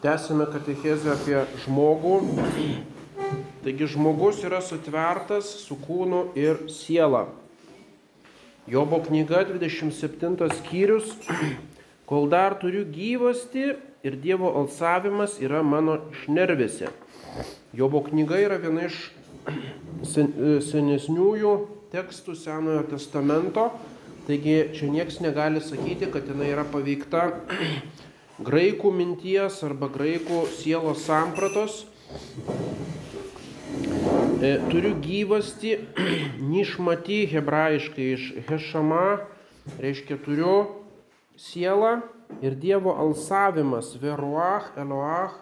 Tęsime 0.00 0.46
katechezę 0.48 1.10
apie 1.12 1.42
žmogų. 1.60 2.14
Taigi 3.60 3.84
žmogus 3.92 4.38
yra 4.48 4.62
sutvertas 4.64 5.50
su 5.60 5.76
kūnu 5.76 6.22
ir 6.40 6.62
siela. 6.72 7.26
Jobo 8.64 9.02
knyga 9.04 9.42
27 9.50 10.48
skyrius. 10.56 11.12
Kol 12.08 12.30
dar 12.32 12.56
turiu 12.62 12.86
gyvasti 12.88 13.74
ir 14.00 14.16
Dievo 14.24 14.54
alsavimas 14.62 15.36
yra 15.36 15.60
mano 15.60 15.98
šnervėse. 16.24 16.88
Jobo 17.76 18.00
knyga 18.08 18.40
yra 18.40 18.56
viena 18.56 18.88
iš 18.88 19.02
sen, 20.08 20.32
senesniųjų 20.64 21.56
tekstų 21.92 22.40
Senojo 22.40 22.88
testamento. 22.88 23.68
Taigi 24.24 24.62
čia 24.72 24.88
niekas 24.88 25.20
negali 25.20 25.60
sakyti, 25.60 26.08
kad 26.08 26.24
jinai 26.24 26.54
yra 26.54 26.64
paveikta 26.64 27.34
graikų 28.44 28.90
minties 28.94 29.60
arba 29.66 29.90
graikų 29.92 30.44
sielos 30.56 31.04
sampratos. 31.04 31.84
E, 34.40 34.54
turiu 34.70 34.94
gyvasti, 35.04 35.76
nišmati 36.52 37.26
hebrajiškai 37.28 38.06
iš 38.14 38.30
hešama, 38.48 39.26
reiškia 39.82 40.16
turiu 40.24 40.54
sielą 41.36 42.00
ir 42.40 42.56
Dievo 42.56 42.94
alsavimas, 42.96 43.92
veruach, 44.00 44.72
eloach, 44.80 45.36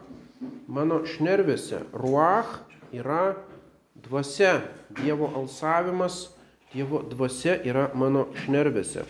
mano 0.66 1.04
šnervėse. 1.06 1.84
Ruach 1.94 2.58
yra 2.90 3.36
dvasia, 3.94 4.58
Dievo 4.98 5.30
alsavimas, 5.38 6.28
Dievo 6.74 7.04
dvasia 7.06 7.54
yra 7.62 7.88
mano 7.94 8.26
šnervėse. 8.42 9.06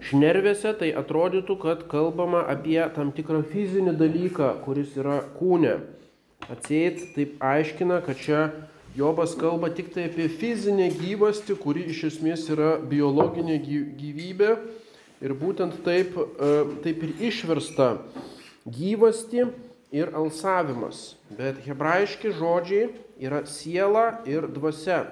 Šnervėse 0.00 0.72
tai 0.80 0.90
atrodytų, 0.96 1.56
kad 1.60 1.84
kalbama 1.90 2.40
apie 2.48 2.80
tam 2.96 3.10
tikrą 3.12 3.42
fizinį 3.50 3.92
dalyką, 4.00 4.54
kuris 4.64 4.94
yra 4.96 5.20
kūne. 5.36 5.76
Atseit 6.50 7.02
taip 7.16 7.36
aiškina, 7.44 8.00
kad 8.06 8.20
čia 8.20 8.42
Jobas 8.96 9.36
kalba 9.38 9.68
tik 9.70 9.92
tai 9.94 10.08
apie 10.08 10.26
fizinę 10.26 10.88
gyvastį, 10.98 11.54
kuri 11.62 11.84
iš 11.92 12.08
esmės 12.08 12.48
yra 12.50 12.72
biologinė 12.80 13.60
gyvybė. 14.00 14.54
Ir 15.20 15.34
būtent 15.36 15.76
taip, 15.84 16.16
taip 16.82 17.04
ir 17.06 17.12
išversta 17.28 17.92
gyvasti 18.64 19.44
ir 19.92 20.10
alsavimas. 20.16 21.14
Bet 21.30 21.60
hebrajiški 21.66 22.32
žodžiai 22.40 22.88
yra 23.20 23.44
siela 23.46 24.24
ir 24.26 24.48
dvasia. 24.50 25.04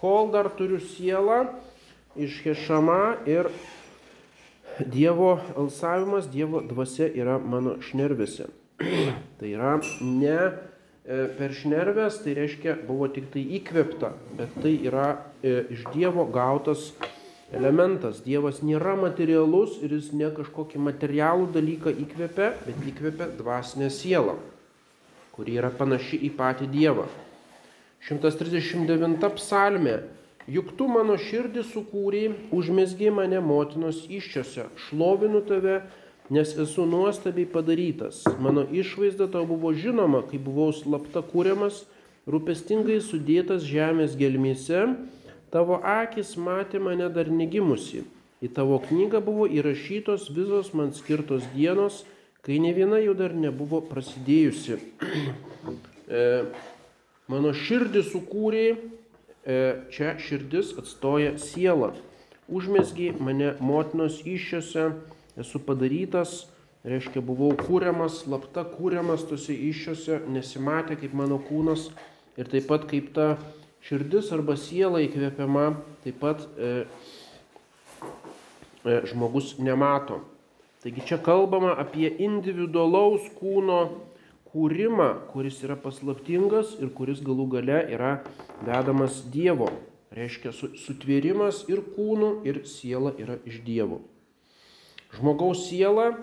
Kol 0.00 0.32
dar 0.32 0.48
turiu 0.56 0.80
sielą 0.80 1.44
iš 2.16 2.40
Hešama 2.42 3.20
ir 3.28 3.52
Dievo 4.84 5.38
alsavimas, 5.56 6.28
Dievo 6.28 6.60
dvasia 6.60 7.08
yra 7.16 7.38
mano 7.40 7.78
šnervėse. 7.80 8.50
tai 9.40 9.52
yra 9.54 9.78
ne 10.04 10.38
per 11.06 11.54
šnervės, 11.54 12.18
tai 12.24 12.34
reiškia 12.36 12.74
buvo 12.84 13.06
tik 13.08 13.30
tai 13.32 13.44
įkvepta, 13.60 14.10
bet 14.36 14.56
tai 14.60 14.74
yra 14.88 15.12
iš 15.46 15.86
Dievo 15.94 16.26
gautas 16.34 16.90
elementas. 17.54 18.20
Dievas 18.26 18.58
nėra 18.66 18.96
materialus 18.98 19.78
ir 19.86 19.94
jis 19.94 20.10
ne 20.16 20.28
kažkokį 20.34 20.82
materialų 20.82 21.48
dalyką 21.54 21.94
įkvepia, 22.02 22.50
bet 22.66 22.82
įkvepia 22.90 23.30
dvasinę 23.38 23.90
sielą, 23.94 24.34
kuri 25.36 25.56
yra 25.60 25.70
panaši 25.70 26.18
į 26.26 26.32
patį 26.36 26.68
Dievą. 26.74 27.06
139 28.06 29.30
psalmė. 29.38 30.00
Juk 30.46 30.76
tu 30.78 30.86
mano 30.86 31.16
širdį 31.18 31.64
sukūrei, 31.66 32.26
užmesgiai 32.54 33.10
mane 33.10 33.40
motinos 33.42 34.04
iščiose, 34.06 34.68
šlovinu 34.86 35.40
tave, 35.42 35.80
nes 36.30 36.52
esu 36.54 36.84
nuostabiai 36.86 37.48
padarytas. 37.50 38.22
Mano 38.38 38.62
išvaizda 38.70 39.26
tau 39.32 39.42
buvo 39.46 39.72
žinoma, 39.74 40.22
kai 40.30 40.38
buvau 40.38 40.70
slapta 40.70 41.24
kūriamas, 41.26 41.82
rūpestingai 42.30 43.00
sudėtas 43.02 43.66
žemės 43.66 44.14
gelmėse, 44.18 44.84
tavo 45.50 45.80
akis 45.82 46.36
matė 46.38 46.78
mane 46.82 47.08
dar 47.10 47.26
negimusi. 47.26 48.04
Į 48.38 48.52
tavo 48.54 48.78
knygą 48.86 49.18
buvo 49.26 49.48
įrašytos 49.50 50.28
visos 50.30 50.70
man 50.78 50.92
skirtos 50.94 51.42
dienos, 51.56 52.04
kai 52.46 52.60
ne 52.62 52.70
viena 52.76 53.00
jų 53.02 53.16
dar 53.18 53.34
nebuvo 53.34 53.80
prasidėjusi. 53.88 54.78
e, 56.06 56.22
mano 57.32 57.50
širdį 57.50 58.04
sukūrė, 58.12 58.66
čia 59.94 60.16
širdis 60.18 60.72
atstoja 60.80 61.36
sielą. 61.38 61.92
Užmesgiai 62.46 63.14
mane 63.22 63.54
motinos 63.62 64.20
iššiose, 64.26 64.90
esu 65.38 65.60
padarytas, 65.66 66.46
reiškia 66.86 67.22
buvau 67.26 67.52
kūriamas, 67.58 68.20
slapta 68.22 68.62
kūriamas 68.76 69.26
tose 69.30 69.54
iššiose, 69.54 70.20
nesimatė 70.30 70.98
kaip 71.00 71.14
mano 71.18 71.40
kūnas 71.42 71.88
ir 72.38 72.50
taip 72.52 72.68
pat 72.70 72.86
kaip 72.90 73.10
ta 73.16 73.34
širdis 73.86 74.30
arba 74.34 74.56
siela 74.58 75.02
įkvėpiama, 75.04 75.66
taip 76.04 76.18
pat 76.22 76.46
e, 76.58 76.72
e, 78.86 78.98
žmogus 79.10 79.56
nemato. 79.62 80.20
Taigi 80.84 81.02
čia 81.08 81.18
kalbama 81.18 81.74
apie 81.82 82.12
individualaus 82.22 83.26
kūno 83.40 83.80
kūrimą, 84.56 85.28
kuris 85.34 85.60
yra 85.66 85.76
paslaptingas 85.76 86.78
ir 86.80 86.88
kuris 86.96 87.20
galų 87.20 87.44
gale 87.58 87.82
yra 87.92 88.12
vedamas 88.64 89.20
Dievo. 89.32 89.68
Reiškia 90.16 90.54
sutvėrimas 90.56 91.66
ir 91.68 91.82
kūnų, 91.92 92.30
ir 92.48 92.62
siela 92.64 93.12
yra 93.20 93.36
iš 93.44 93.60
Dievo. 93.66 94.00
Žmogaus 95.12 95.66
siela 95.68 96.14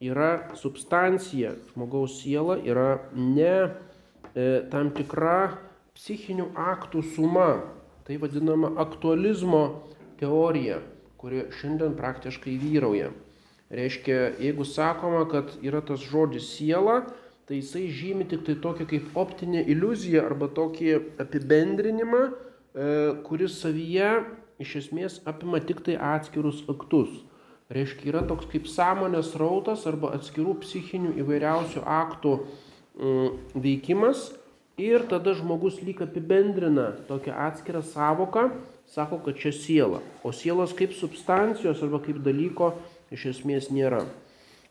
yra 0.00 0.54
substancija, 0.56 1.52
žmogaus 1.74 2.16
siela 2.22 2.56
yra 2.64 3.10
ne 3.12 3.52
e, 4.32 4.64
tam 4.72 4.94
tikra 4.96 5.58
psichinių 5.98 6.54
aktų 6.56 7.04
suma. 7.12 7.50
Tai 8.06 8.16
vadinama 8.22 8.70
aktualizmo 8.78 9.62
teorija, 10.20 10.78
kuri 11.18 11.48
šiandien 11.58 11.96
praktiškai 11.98 12.54
vyrauja. 12.62 13.10
Reiškia, 13.74 14.36
jeigu 14.38 14.64
sakoma, 14.64 15.24
kad 15.26 15.50
yra 15.66 15.80
tas 15.82 16.04
žodis 16.06 16.46
siela, 16.54 17.00
tai 17.46 17.60
jisai 17.60 17.86
žymi 17.94 18.26
tik 18.26 18.42
tai 18.46 18.56
tokią 18.58 18.86
kaip 18.90 19.16
optinę 19.18 19.62
iliuziją 19.70 20.24
arba 20.26 20.48
tokį 20.50 20.90
apibendrinimą, 21.22 22.22
kuris 23.26 23.60
savyje 23.62 24.10
iš 24.62 24.74
esmės 24.82 25.20
apima 25.28 25.60
tik 25.62 25.84
tai 25.86 25.94
atskirus 25.96 26.64
aktus. 26.72 27.12
Reiškia, 27.70 28.10
yra 28.12 28.22
toks 28.26 28.46
kaip 28.50 28.68
sąmonės 28.70 29.32
rautas 29.38 29.86
arba 29.90 30.12
atskirų 30.14 30.58
psichinių 30.62 31.16
įvairiausių 31.22 31.82
aktų 31.82 32.34
veikimas 33.54 34.28
ir 34.78 35.06
tada 35.10 35.34
žmogus 35.34 35.80
lyg 35.82 36.02
apibendrina 36.04 36.92
tokią 37.08 37.34
atskirą 37.46 37.82
savoką, 37.82 38.50
sako, 38.86 39.18
kad 39.24 39.38
čia 39.40 39.50
siela. 39.54 40.02
O 40.22 40.30
sielos 40.30 40.76
kaip 40.76 40.94
substancijos 40.94 41.82
arba 41.82 42.02
kaip 42.04 42.22
dalyko 42.22 42.74
iš 43.10 43.30
esmės 43.34 43.70
nėra. 43.74 44.04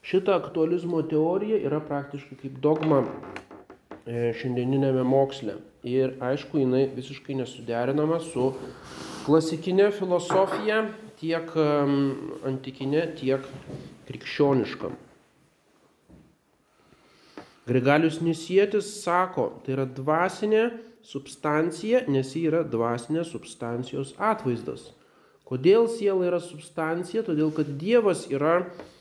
Šita 0.05 0.35
aktualizmo 0.37 1.01
teorija 1.01 1.57
yra 1.65 1.79
praktiškai 1.81 2.37
kaip 2.37 2.59
dogma 2.61 2.99
šiandieninėme 4.05 5.01
moksle. 5.01 5.55
Ir 5.85 6.13
aišku, 6.21 6.59
jinai 6.61 6.83
visiškai 6.93 7.39
nesuderinama 7.39 8.19
su 8.21 8.51
klasikinė 9.25 9.89
filosofija, 9.97 10.83
tiek 11.17 11.49
antikinė, 12.45 13.07
tiek 13.17 13.49
krikščioniška. 14.05 14.93
Grigalius 17.65 18.19
Nisietis 18.21 18.91
sako, 19.01 19.47
tai 19.65 19.73
yra 19.73 19.87
dvasinė 19.89 20.67
substancija, 21.05 22.03
nes 22.13 22.35
ji 22.37 22.45
yra 22.51 22.61
dvasinė 22.61 23.25
substancijos 23.25 24.13
atvaizdas. 24.21 24.91
Kodėl 25.49 25.89
siela 25.89 26.27
yra 26.29 26.37
substancija? 26.41 27.25
Todėl, 27.25 27.49
kad 27.53 27.73
Dievas 27.81 28.27
yra 28.29 28.59
e, 28.61 28.94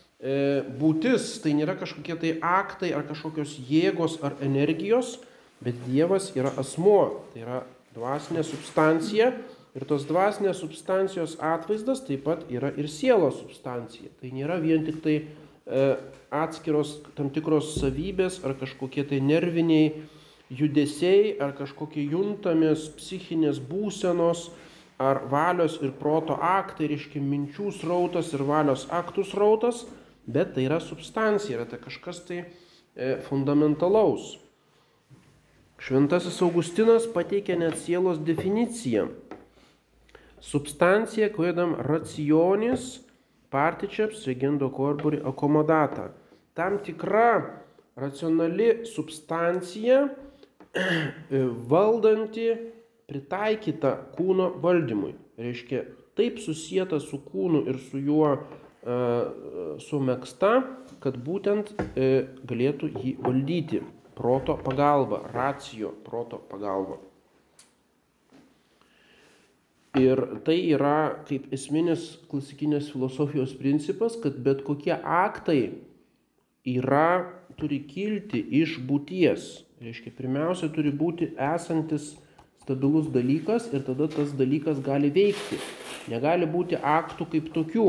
būtis, 0.80 1.34
tai 1.44 1.52
nėra 1.52 1.74
kažkokie 1.76 2.16
tai 2.16 2.30
aktai 2.40 2.94
ar 2.96 3.04
kažkokios 3.04 3.58
jėgos 3.69 4.16
ar 4.25 4.38
energijos, 4.40 5.19
bet 5.60 5.76
Dievas 5.84 6.31
yra 6.37 6.52
asmuo, 6.60 7.25
tai 7.32 7.44
yra 7.44 7.58
dvasinė 7.94 8.44
substancija 8.46 9.32
ir 9.75 9.87
tos 9.90 10.06
dvasinės 10.08 10.60
substancijos 10.62 11.37
atvaizdas 11.43 12.04
taip 12.06 12.25
pat 12.26 12.44
yra 12.52 12.70
ir 12.78 12.88
sielos 12.90 13.40
substancija. 13.43 14.10
Tai 14.20 14.31
nėra 14.34 14.58
vien 14.62 14.84
tik 14.87 15.00
tai 15.04 15.16
e, 15.20 15.87
atskiros 16.34 17.00
tam 17.19 17.31
tikros 17.34 17.75
savybės 17.81 18.40
ar 18.46 18.56
kažkokie 18.60 19.04
tai 19.10 19.20
nerviniai 19.22 19.93
judesiai 20.54 21.34
ar 21.43 21.54
kažkokie 21.58 22.04
juntamės 22.12 22.87
psichinės 22.99 23.58
būsenos 23.62 24.49
ar 25.02 25.25
valios 25.31 25.81
ir 25.82 25.90
proto 25.99 26.37
aktai, 26.38 26.87
reiškia 26.93 27.22
minčių 27.22 27.72
srautas 27.75 28.31
ir 28.37 28.44
valios 28.46 28.87
aktų 28.94 29.25
srautas, 29.26 29.82
bet 30.26 30.55
tai 30.55 30.67
yra 30.69 30.81
substancija, 30.81 31.59
yra 31.59 31.69
tai 31.69 31.79
kažkas 31.82 32.23
tai 32.29 32.41
e, 32.43 33.17
fundamentalaus. 33.29 34.38
Šventasis 35.85 36.41
Augustinas 36.44 37.06
pateikė 37.12 37.59
net 37.61 37.76
sielos 37.82 38.21
definiciją. 38.25 39.09
Substancija, 40.44 41.31
quedam 41.32 41.75
racionis 41.81 43.03
particeps 43.53 44.26
regendo 44.29 44.71
corpore 44.71 45.21
accomodata. 45.25 46.12
tam 46.55 46.79
tikra 46.79 47.61
racionali 47.97 48.87
substancija 48.87 50.09
valdanti, 51.71 52.47
pritaikyta 53.09 53.93
kūno 54.17 54.49
valdymui. 54.62 55.12
Reiškia, 55.38 55.82
taip 56.17 56.38
susijęta 56.43 57.00
su 57.03 57.19
kūnu 57.26 57.65
ir 57.69 57.79
su 57.82 58.00
juo 58.00 58.31
e, 58.35 58.38
sumėgsta, 58.84 60.52
kad 61.00 61.16
būtent 61.25 61.72
e, 61.96 62.26
galėtų 62.44 62.90
jį 63.00 63.16
valdyti 63.25 63.81
proto 64.14 64.56
pagalba, 64.60 65.22
racijo 65.32 65.94
proto 66.04 66.38
pagalba. 66.50 66.98
Ir 69.94 70.19
tai 70.42 70.56
yra 70.75 71.22
kaip 71.28 71.52
esminis 71.54 72.16
klasikinės 72.31 72.88
filosofijos 72.90 73.54
principas, 73.54 74.16
kad 74.19 74.40
bet 74.42 74.64
kokie 74.66 74.96
aktai 74.98 75.76
yra, 76.66 77.30
turi 77.54 77.78
kilti 77.87 78.40
iš 78.62 78.80
būties. 78.82 79.62
Reiškia, 79.84 80.10
pirmiausia, 80.16 80.70
turi 80.75 80.90
būti 80.90 81.30
esantis 81.38 82.14
stabilus 82.64 83.06
dalykas 83.14 83.69
ir 83.70 83.84
tada 83.87 84.08
tas 84.10 84.32
dalykas 84.34 84.80
gali 84.82 85.12
veikti. 85.14 85.60
Negali 86.10 86.48
būti 86.50 86.80
aktų 86.80 87.28
kaip 87.30 87.52
tokių. 87.54 87.88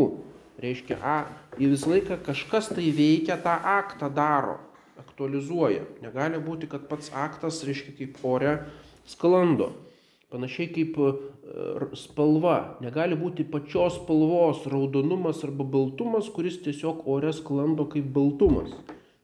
Reiškia, 0.66 0.98
a, 1.00 1.16
į 1.62 1.70
visą 1.76 1.92
laiką 1.94 2.18
kažkas 2.26 2.72
tai 2.74 2.90
veikia, 2.96 3.38
tą 3.42 3.54
aktą 3.76 4.10
daro, 4.14 4.58
aktualizuoja. 4.98 5.86
Negali 6.02 6.42
būti, 6.42 6.70
kad 6.72 6.88
pats 6.90 7.12
aktas, 7.14 7.62
reiškia, 7.68 7.94
kaip 8.00 8.22
ore 8.26 8.56
sklando. 9.10 9.72
Panašiai 10.34 10.72
kaip 10.74 10.98
e, 11.00 11.12
spalva. 11.96 12.58
Negali 12.84 13.18
būti 13.20 13.46
pačios 13.48 14.00
spalvos 14.00 14.66
raudonumas 14.72 15.44
arba 15.46 15.68
baltumas, 15.78 16.32
kuris 16.34 16.58
tiesiog 16.66 17.06
ore 17.14 17.32
sklando 17.36 17.86
kaip 17.92 18.10
baltumas. 18.16 18.74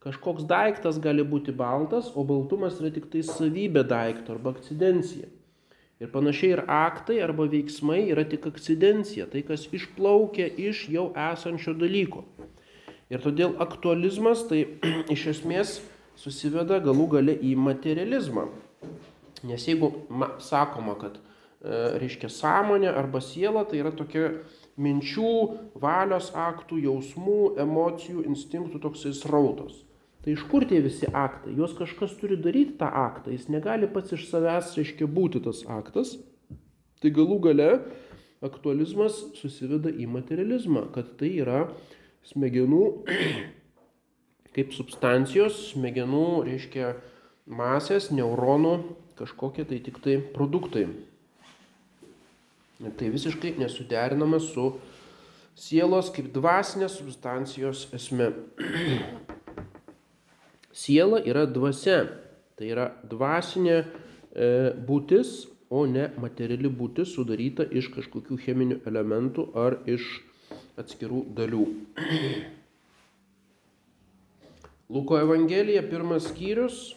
Kažkoks 0.02 0.46
daiktas 0.50 1.02
gali 1.02 1.26
būti 1.26 1.54
baltas, 1.54 2.14
o 2.16 2.24
baltumas 2.26 2.80
yra 2.82 2.94
tik 2.94 3.10
tai 3.12 3.26
savybė 3.26 3.84
daikto 3.90 4.38
arba 4.38 4.54
akcidencija. 4.56 5.28
Ir 6.02 6.10
panašiai 6.10 6.56
ir 6.56 6.64
aktai 6.66 7.20
arba 7.22 7.46
veiksmai 7.46 8.08
yra 8.10 8.24
tik 8.26 8.48
akcidencija, 8.50 9.28
tai 9.30 9.44
kas 9.46 9.68
išplaukia 9.70 10.48
iš 10.50 10.88
jau 10.90 11.12
esančio 11.30 11.76
dalyko. 11.78 12.24
Ir 13.14 13.22
todėl 13.22 13.54
aktualizmas 13.62 14.48
tai 14.50 14.64
iš 15.16 15.28
esmės 15.36 15.76
susiveda 16.18 16.80
galų 16.82 17.06
gale 17.18 17.36
į 17.38 17.54
materializmą. 17.68 18.48
Nes 19.46 19.68
jeigu 19.70 19.92
ma, 20.10 20.32
sakoma, 20.42 20.98
kad 20.98 21.20
e, 21.20 21.22
reiškia 22.02 22.32
sąmonė 22.34 22.90
arba 22.90 23.22
siela, 23.22 23.62
tai 23.70 23.84
yra 23.84 23.94
tokia 23.94 24.32
minčių, 24.82 25.32
valios 25.82 26.32
aktų, 26.34 26.82
jausmų, 26.88 27.40
emocijų, 27.62 28.26
instinktų 28.32 28.82
toksai 28.82 29.14
srautas. 29.18 29.84
Tai 30.22 30.36
iš 30.36 30.44
kur 30.52 30.68
tie 30.70 30.78
visi 30.84 31.08
aktai? 31.10 31.56
Juos 31.58 31.74
kažkas 31.78 32.14
turi 32.20 32.38
daryti 32.38 32.76
tą 32.78 32.92
aktą, 32.94 33.32
jis 33.34 33.48
negali 33.50 33.90
pats 33.90 34.14
iš 34.14 34.28
savęs, 34.30 34.76
reiškia, 34.78 35.08
būti 35.10 35.42
tas 35.42 35.64
aktas. 35.66 36.14
Tai 37.02 37.10
galų 37.16 37.40
gale 37.48 37.70
aktualizmas 38.46 39.18
susiveda 39.40 39.90
į 39.90 40.06
materializmą, 40.14 40.86
kad 40.94 41.16
tai 41.18 41.32
yra 41.42 41.64
smegenų 42.30 42.84
kaip 44.56 44.78
substancijos, 44.78 45.58
smegenų, 45.72 46.28
reiškia, 46.52 46.94
masės, 47.50 48.12
neuronų 48.14 48.76
kažkokie 49.18 49.66
tai 49.66 49.82
tik 49.82 49.98
tai 50.06 50.20
produktai. 50.38 50.86
Ir 52.82 52.94
tai 52.98 53.10
visiškai 53.14 53.56
nesuderinama 53.62 54.38
su 54.42 54.72
sielos 55.58 56.14
kaip 56.14 56.30
dvasinės 56.34 57.02
substancijos 57.02 57.88
esme. 57.98 58.34
Siela 60.72 61.20
yra 61.28 61.46
dvasia, 61.50 62.06
tai 62.56 62.72
yra 62.72 62.92
dvasinė 63.08 63.78
e, 63.82 63.86
būtis, 64.88 65.50
o 65.72 65.86
ne 65.88 66.10
materiali 66.20 66.68
būtis 66.72 67.14
sudaryta 67.16 67.64
iš 67.64 67.90
kažkokių 67.96 68.38
cheminių 68.44 68.82
elementų 68.88 69.48
ar 69.56 69.80
iš 69.88 70.08
atskirų 70.80 71.26
dalių. 71.36 71.66
Luko 74.92 75.20
Evangelija, 75.20 75.84
pirmas 75.88 76.28
skyrius, 76.32 76.92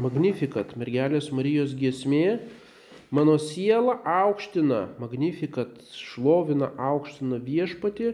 Magnifikat, 0.00 0.74
mergelės 0.80 1.28
Marijos 1.32 1.74
giesmė, 1.76 2.40
mano 3.12 3.36
siela 3.40 3.98
aukština, 4.04 4.86
Magnifikat 5.00 5.80
šlovina, 5.92 6.70
aukština 6.76 7.40
viešpati 7.44 8.12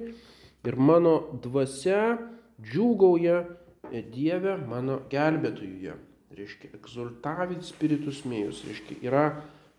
ir 0.67 0.79
mano 0.79 1.39
dvasia 1.43 2.17
džiūgauja 2.59 3.45
Dieve 3.91 4.57
mano 4.69 5.01
gelbėtojuje. 5.13 5.95
Reiškia, 6.37 6.73
exultavit 6.77 7.65
spiritus 7.65 8.25
mėjus. 8.29 8.65
Reiškia, 8.67 8.99
yra 9.07 9.25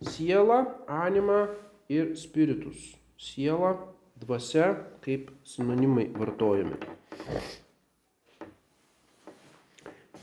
siela, 0.02 0.64
anima 0.88 1.46
ir 1.92 2.16
spiritus. 2.18 2.94
Siela, 3.20 3.76
dvasia 4.18 4.74
kaip 5.06 5.30
sinonimai 5.46 6.08
vartojami. 6.16 6.78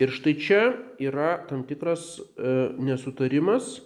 Ir 0.03 0.11
štai 0.11 0.35
čia 0.43 0.63
yra 0.99 1.37
tam 1.47 1.63
tikras 1.69 2.17
e, 2.19 2.55
nesutarimas, 2.83 3.79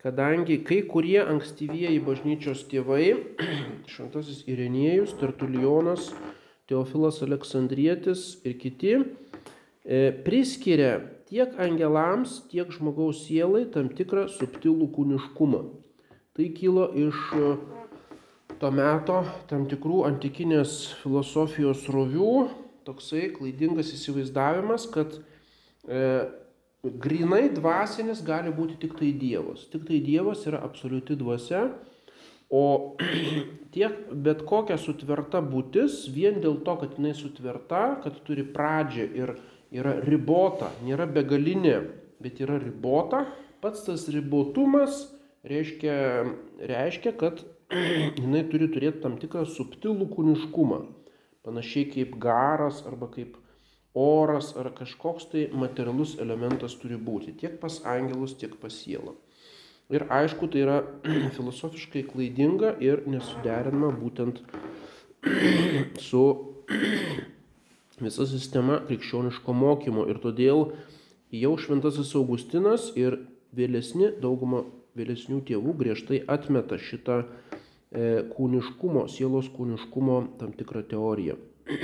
kadangi 0.00 0.62
kai 0.64 0.80
kurie 0.88 1.18
ankstyvieji 1.20 2.00
bažnyčios 2.04 2.64
tėvai, 2.70 3.10
šventasis 3.92 4.46
Irenėjus, 4.48 5.12
Tertulionas, 5.20 6.14
Teofilas 6.64 7.20
Aleksandrietis 7.26 8.38
ir 8.48 8.56
kiti, 8.56 8.94
priskiria 10.24 10.96
tiek 11.28 11.56
angelams, 11.60 12.42
tiek 12.50 12.70
žmogaus 12.72 13.24
sielai 13.26 13.64
tam 13.72 13.88
tikrą 13.92 14.28
subtilų 14.32 14.90
kūniškumą. 14.94 15.62
Tai 16.34 16.46
kilo 16.56 16.88
iš 16.98 17.18
e, 17.38 17.50
to 18.60 18.70
meto 18.74 19.20
tam 19.50 19.68
tikrų 19.70 20.04
antikinės 20.08 20.94
filosofijos 21.02 21.86
rovių, 21.94 22.48
toksai 22.86 23.28
klaidingas 23.34 23.92
įsivaizdavimas, 23.96 24.88
kad 24.94 25.16
e, 25.86 26.02
grinai 26.84 27.48
dvasinis 27.54 28.22
gali 28.26 28.52
būti 28.54 28.78
tik 28.82 28.98
tai 28.98 29.12
Dievas. 29.16 29.68
Tik 29.72 29.86
tai 29.88 30.02
Dievas 30.04 30.44
yra 30.50 30.60
absoliuti 30.66 31.16
dvasia, 31.18 31.68
o 32.50 32.64
tiek 33.74 34.10
bet 34.26 34.44
kokia 34.46 34.76
sutverta 34.78 35.42
būtis 35.42 36.04
vien 36.12 36.42
dėl 36.42 36.60
to, 36.66 36.76
kad 36.82 36.98
jinai 36.98 37.14
sutverta, 37.16 37.84
kad 38.04 38.22
turi 38.26 38.46
pradžią 38.54 39.08
ir 39.22 39.36
yra 39.74 39.98
ribota, 40.04 40.70
nėra 40.86 41.06
begalinė, 41.10 41.78
bet 42.22 42.40
yra 42.44 42.58
ribota. 42.62 43.24
Pats 43.64 43.86
tas 43.86 44.06
ribotumas 44.12 45.06
reiškia, 45.48 45.94
reiškia 46.70 47.14
kad 47.20 47.42
jinai 48.22 48.44
turi 48.50 48.68
turėti 48.72 49.02
tam 49.04 49.16
tikrą 49.20 49.46
subtilų 49.48 50.10
kūniškumą. 50.12 50.82
Panašiai 51.44 51.88
kaip 51.92 52.14
garas 52.20 52.82
arba 52.88 53.10
kaip 53.12 53.36
oras 53.94 54.54
ar 54.58 54.70
kažkoks 54.76 55.28
tai 55.32 55.44
materialus 55.52 56.16
elementas 56.22 56.74
turi 56.80 56.96
būti 56.98 57.36
tiek 57.40 57.60
pas 57.60 57.80
angelus, 57.86 58.34
tiek 58.40 58.56
pas 58.60 58.72
sielą. 58.74 59.14
Ir 59.92 60.06
aišku, 60.08 60.48
tai 60.48 60.64
yra 60.64 60.78
filosofiškai 61.36 62.06
klaidinga 62.08 62.74
ir 62.84 63.04
nesuderinama 63.10 63.92
būtent 63.98 64.40
su 66.08 66.24
visa 68.00 68.26
sistema 68.26 68.80
krikščioniško 68.88 69.54
mokymo 69.54 70.06
ir 70.10 70.18
todėl 70.22 70.72
jau 71.34 71.52
šventasis 71.60 72.14
Augustinas 72.18 72.90
ir 72.98 73.18
vėlesni 73.54 74.10
dauguma 74.22 74.64
vėlesnių 74.98 75.40
tėvų 75.48 75.74
griežtai 75.80 76.20
atmeta 76.30 76.78
šitą 76.78 77.22
e, 77.22 77.26
kūniškumo, 78.34 79.06
sielos 79.10 79.50
kūniškumo 79.54 80.20
tam 80.40 80.54
tikrą 80.58 80.84
teoriją. 80.90 81.36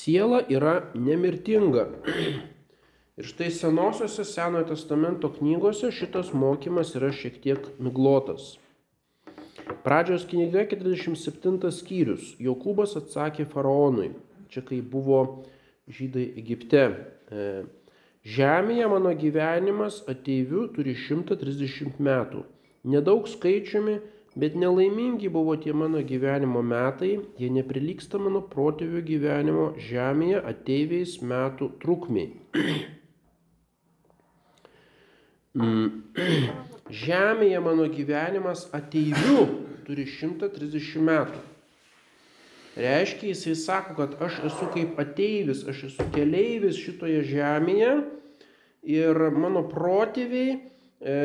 Siela 0.00 0.44
yra 0.48 0.74
nemirtinga. 0.94 1.88
Ir 3.20 3.26
štai 3.28 3.50
senosiose 3.52 4.24
Senojo 4.24 4.70
testamento 4.70 5.28
knygose 5.34 5.90
šitas 5.92 6.30
mokymas 6.32 6.94
yra 6.96 7.10
šiek 7.12 7.40
tiek 7.44 7.66
miglotas. 7.82 8.54
Pradžios 9.84 10.26
knyga 10.28 10.64
47 10.70 11.70
skyrius. 11.74 12.34
Jokūbas 12.42 12.96
atsakė 13.00 13.46
faraonui, 13.50 14.10
čia 14.52 14.62
kai 14.66 14.80
buvo 14.82 15.20
žydai 15.90 16.26
Egipte. 16.40 16.84
E, 17.30 17.50
Žemėje 18.20 18.86
mano 18.92 19.14
gyvenimas 19.16 20.02
ateiviu 20.12 20.66
turi 20.74 20.92
130 20.92 21.96
metų. 22.04 22.42
Nedaug 22.92 23.24
skaičiumi, 23.32 23.94
bet 24.36 24.58
nelaimingi 24.60 25.30
buvo 25.32 25.56
tie 25.56 25.72
mano 25.72 26.02
gyvenimo 26.04 26.60
metai, 26.60 27.14
jie 27.40 27.48
neprilyksta 27.56 28.20
mano 28.20 28.42
protėvių 28.52 29.00
gyvenimo 29.08 29.66
žemėje 29.88 30.44
ateiviais 30.52 31.16
metų 31.24 31.70
trukmiai. 31.80 32.28
Žemėje 36.90 37.60
mano 37.62 37.86
gyvenimas 37.86 38.64
ateiviu 38.74 39.44
turi 39.86 40.06
130 40.10 41.02
metų. 41.06 41.42
Reiškia, 42.80 43.30
jisai 43.30 43.54
sako, 43.58 43.94
kad 43.98 44.16
aš 44.22 44.40
esu 44.48 44.66
kaip 44.74 44.98
ateivis, 45.02 45.64
aš 45.70 45.84
esu 45.90 46.06
keleivis 46.14 46.78
šitoje 46.78 47.22
žemėje 47.26 47.92
ir 48.94 49.22
mano 49.34 49.64
protėviai 49.70 50.54
e, 50.54 51.16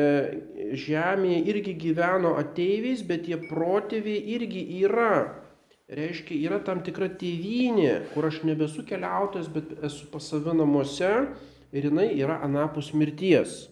žemėje 0.86 1.42
irgi 1.52 1.76
gyveno 1.86 2.34
ateiviais, 2.38 3.04
bet 3.06 3.26
tie 3.26 3.38
protėviai 3.38 4.22
irgi 4.36 4.64
yra. 4.82 5.42
Reiškia, 5.86 6.34
yra 6.48 6.58
tam 6.66 6.82
tikra 6.82 7.06
tėvynė, 7.14 8.10
kur 8.10 8.26
aš 8.26 8.42
nebesu 8.46 8.82
keliautojas, 8.86 9.46
bet 9.54 9.70
esu 9.86 10.10
pas 10.10 10.26
save 10.26 10.54
namuose 10.54 11.12
ir 11.70 11.90
jinai 11.90 12.10
yra 12.18 12.40
anapus 12.42 12.90
mirties. 12.94 13.64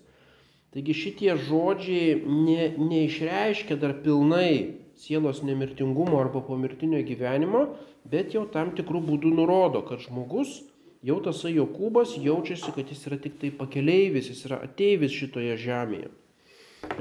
Taigi 0.75 0.95
šitie 0.99 1.37
žodžiai 1.39 2.15
ne, 2.27 2.73
neišreiškia 2.75 3.77
dar 3.79 3.93
pilnai 4.03 4.81
sielos 4.99 5.43
nemirtingumo 5.47 6.19
arba 6.19 6.43
pomirtinio 6.43 6.99
gyvenimo, 7.07 7.69
bet 8.11 8.35
jau 8.35 8.43
tam 8.51 8.73
tikrų 8.75 9.05
būdų 9.07 9.31
nurodo, 9.37 9.85
kad 9.87 10.03
žmogus, 10.03 10.65
jau 11.07 11.21
tasai 11.23 11.55
Jokūbas 11.55 12.17
jaučiasi, 12.19 12.75
kad 12.75 12.91
jis 12.91 13.07
yra 13.07 13.21
tik 13.23 13.39
tai 13.39 13.53
pakeleivis, 13.55 14.33
jis 14.33 14.45
yra 14.49 14.61
ateivis 14.67 15.15
šitoje 15.15 15.55
žemėje. 15.63 16.11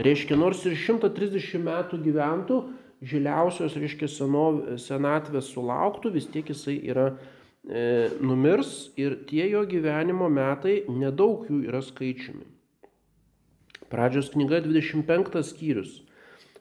Reiškia, 0.06 0.38
nors 0.40 0.64
ir 0.70 0.78
130 0.78 1.66
metų 1.66 2.00
gyventų, 2.06 2.62
žiliausios, 3.04 3.76
reiškia, 3.82 4.08
senov, 4.08 4.62
senatvės 4.80 5.50
sulauktų, 5.50 6.14
vis 6.14 6.30
tiek 6.32 6.54
jisai 6.54 6.78
yra 6.94 7.10
e, 7.12 8.10
numirs 8.22 8.94
ir 9.02 9.24
tie 9.28 9.50
jo 9.50 9.66
gyvenimo 9.68 10.30
metai, 10.32 10.84
nedaug 10.88 11.50
jų 11.50 11.66
yra 11.68 11.82
skaičiumi. 11.84 12.53
Pradžios 13.94 14.32
knyga 14.34 14.58
25 14.66 15.44
skyrius. 15.46 16.00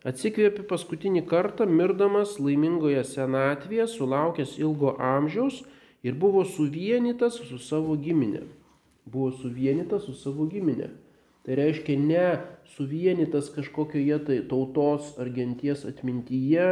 Atsikvėpi 0.04 0.66
paskutinį 0.68 1.22
kartą, 1.30 1.64
mirdamas 1.64 2.34
laimingoje 2.36 3.00
senatvėje, 3.08 3.86
sulaukęs 3.88 4.58
ilgo 4.60 4.92
amžiaus 5.00 5.62
ir 6.04 6.18
buvo 6.24 6.42
suvienytas 6.44 7.38
su 7.48 7.56
savo 7.56 7.96
giminė. 7.96 8.42
Buvo 9.08 9.30
suvienytas 9.38 10.04
su 10.10 10.12
savo 10.18 10.44
giminė. 10.50 10.90
Tai 11.46 11.56
reiškia 11.62 11.96
ne 12.02 12.26
suvienytas 12.74 13.48
kažkokioje 13.56 14.20
tai 14.28 14.38
tautos 14.52 15.14
ar 15.16 15.32
genties 15.32 15.86
atmintyje, 15.88 16.68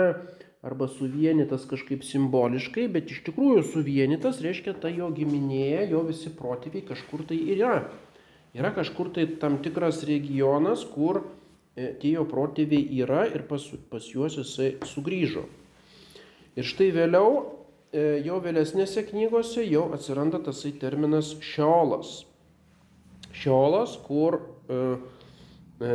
arba 0.61 0.91
suvienytas 0.93 1.65
kažkaip 1.73 2.05
simboliškai, 2.05 2.85
bet 2.93 3.09
iš 3.09 3.25
tikrųjų 3.31 3.65
suvienytas 3.73 4.45
reiškia 4.45 4.77
ta 4.85 4.93
jo 4.93 5.09
giminėje, 5.17 5.89
jo 5.95 6.05
visi 6.13 6.37
protėviai 6.37 6.85
kažkur 6.93 7.25
tai 7.33 7.41
yra. 7.57 7.75
Yra 8.57 8.73
kažkur 8.75 9.13
tai 9.15 9.29
tam 9.39 9.61
tikras 9.63 10.03
regionas, 10.09 10.83
kur 10.83 11.23
E, 11.79 11.93
tie 12.03 12.17
jo 12.17 12.27
protėviai 12.27 12.99
yra 12.99 13.25
ir 13.31 13.45
pas, 13.49 13.63
pas 13.93 14.07
juos 14.11 14.37
jisai 14.41 14.73
sugrįžo. 14.91 15.45
Ir 16.59 16.67
štai 16.67 16.91
vėliau, 16.97 17.45
e, 17.95 18.19
jau 18.27 18.41
vėlesnėse 18.43 19.05
knygose 19.07 19.63
jau 19.69 19.87
atsiranda 19.95 20.43
tasai 20.43 20.75
terminas 20.83 21.37
šiolas. 21.45 22.25
Šiolas, 23.31 23.95
kur 24.03 24.41
e, 24.41 24.81
e, 25.79 25.93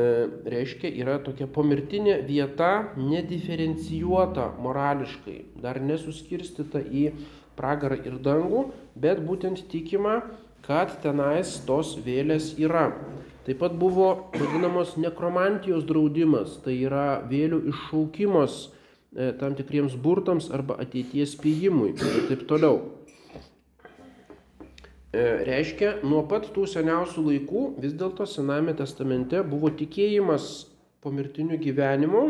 reiškia 0.55 0.93
yra 1.03 1.19
tokia 1.25 1.49
pomirtinė 1.51 2.21
vieta, 2.29 2.95
nediferencijuota 2.95 4.53
morališkai, 4.63 5.41
dar 5.59 5.81
nesuskirstyta 5.83 6.81
į 6.87 7.09
pragarą 7.59 7.99
ir 8.07 8.15
dangų, 8.23 8.69
bet 8.95 9.19
būtent 9.27 9.67
tikima, 9.71 10.21
kad 10.65 10.97
tenais 11.03 11.59
tos 11.67 11.95
vėlės 12.05 12.55
yra. 12.61 12.89
Taip 13.45 13.59
pat 13.61 13.75
buvo 13.77 14.07
vadinamos 14.33 14.95
nekromantijos 14.97 15.85
draudimas, 15.85 16.57
tai 16.65 16.79
yra 16.87 17.21
vėlių 17.29 17.61
iššaukimas 17.69 18.55
e, 18.65 19.29
tam 19.37 19.53
tikriems 19.57 19.93
burtams 20.01 20.49
arba 20.49 20.79
ateities 20.81 21.35
spėjimui 21.37 21.91
ir 21.93 22.23
taip 22.31 22.47
toliau. 22.49 22.79
E, 25.13 25.21
reiškia, 25.47 25.99
nuo 26.03 26.23
pat 26.27 26.49
tų 26.55 26.65
seniausių 26.73 27.27
laikų 27.27 27.67
vis 27.83 27.93
dėlto 27.95 28.25
Sename 28.27 28.73
testamente 28.75 29.45
buvo 29.45 29.69
tikėjimas 29.69 30.65
pomirtiniu 31.05 31.61
gyvenimu, 31.61 32.23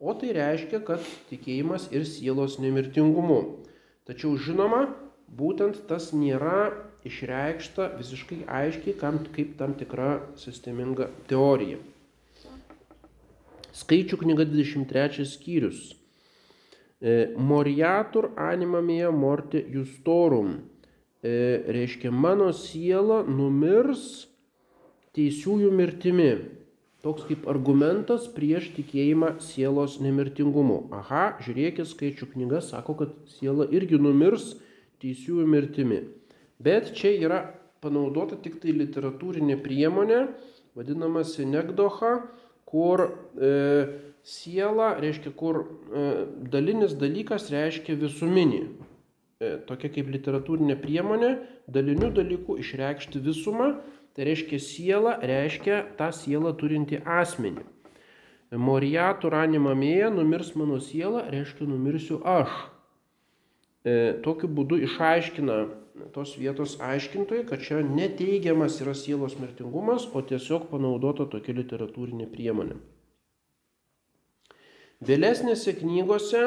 o 0.00 0.16
tai 0.16 0.32
reiškia, 0.32 0.80
kad 0.88 1.04
tikėjimas 1.28 1.90
ir 1.92 2.08
sielos 2.08 2.56
nemirtingumu. 2.64 3.38
Tačiau 4.08 4.32
žinoma, 4.40 4.86
būtent 5.28 5.84
tas 5.92 6.08
nėra 6.16 6.72
išreikšta 7.04 7.90
visiškai 7.98 8.44
aiškiai 8.48 8.96
kaip 9.34 9.56
tam 9.58 9.74
tikra 9.78 10.20
sisteminga 10.40 11.10
teorija. 11.28 11.78
Skaičių 13.74 14.20
knyga 14.20 14.46
23 14.46 15.26
skyrius. 15.26 15.94
E, 17.02 17.34
Moriatur 17.36 18.30
anima 18.38 18.80
mea 18.80 19.10
morte 19.10 19.60
justorum. 19.60 20.60
E, 21.24 21.64
reiškia, 21.74 22.12
mano 22.12 22.52
siela 22.52 23.24
numirs 23.26 24.28
teisiųjų 25.16 25.72
mirtimi. 25.74 26.30
Toks 27.04 27.26
kaip 27.28 27.48
argumentas 27.50 28.28
prieš 28.32 28.70
tikėjimą 28.78 29.34
sielos 29.44 29.98
nemirtingumu. 30.00 30.86
Aha, 30.96 31.34
žiūrėkit, 31.44 31.90
skaičių 31.90 32.30
knyga 32.32 32.62
sako, 32.64 32.94
kad 33.02 33.16
siela 33.34 33.66
irgi 33.68 33.98
numirs 34.00 34.54
teisiųjų 35.04 35.44
mirtimi. 35.50 36.00
Bet 36.62 36.92
čia 36.94 37.14
yra 37.18 37.40
panaudota 37.84 38.38
tik 38.40 38.60
tai 38.62 38.74
literatūrinė 38.76 39.58
priemonė, 39.62 40.20
vadinama 40.78 41.24
sinekdocha, 41.26 42.16
kur 42.68 43.04
e, 43.06 43.50
siela 44.24 44.94
reiškia, 45.02 45.34
kur 45.36 45.60
e, 45.60 46.06
dalinis 46.50 46.96
dalykas 46.98 47.50
reiškia 47.52 47.98
visuminį. 48.00 48.62
E, 49.42 49.52
tokia 49.68 49.90
kaip 49.92 50.08
literatūrinė 50.14 50.78
priemonė, 50.80 51.34
dalinių 51.74 52.10
dalykų 52.16 52.58
išreikšti 52.62 53.22
visumą, 53.24 53.74
tai 54.14 54.28
reiškia 54.30 54.60
siela, 54.62 55.16
reiškia 55.20 55.82
tą 55.98 56.10
sielą 56.14 56.54
turinti 56.58 57.02
asmenį. 57.02 57.66
Morijatų 58.54 59.32
ranimamėje 59.34 60.12
numirs 60.14 60.52
mano 60.54 60.78
siela, 60.78 61.24
reiškia 61.32 61.66
numirsiu 61.66 62.20
aš. 62.22 62.52
E, 63.84 64.14
tokiu 64.24 64.48
būdu 64.48 64.78
išaiškina 64.86 65.56
tos 66.14 66.34
vietos 66.38 66.76
aiškintojai, 66.82 67.44
kad 67.46 67.62
čia 67.62 67.80
neteigiamas 67.86 68.80
yra 68.82 68.94
sielos 68.98 69.36
mirtingumas, 69.38 70.08
o 70.10 70.22
tiesiog 70.22 70.66
panaudota 70.72 71.26
tokia 71.30 71.54
literatūrinė 71.60 72.26
priemonė. 72.32 72.78
Vėlesnėse 75.04 75.74
knygose, 75.78 76.42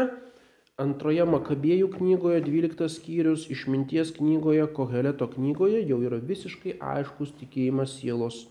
antroje 0.81 1.25
Makabėjų 1.29 1.89
knygoje, 1.95 2.41
12 2.45 2.89
skyrius, 2.91 3.47
išminties 3.53 4.13
knygoje, 4.17 4.67
Koheleto 4.75 5.27
knygoje 5.31 5.83
jau 5.87 5.99
yra 6.05 6.19
visiškai 6.19 6.77
aiškus 6.81 7.35
tikėjimas 7.39 7.97
sielos 7.99 8.45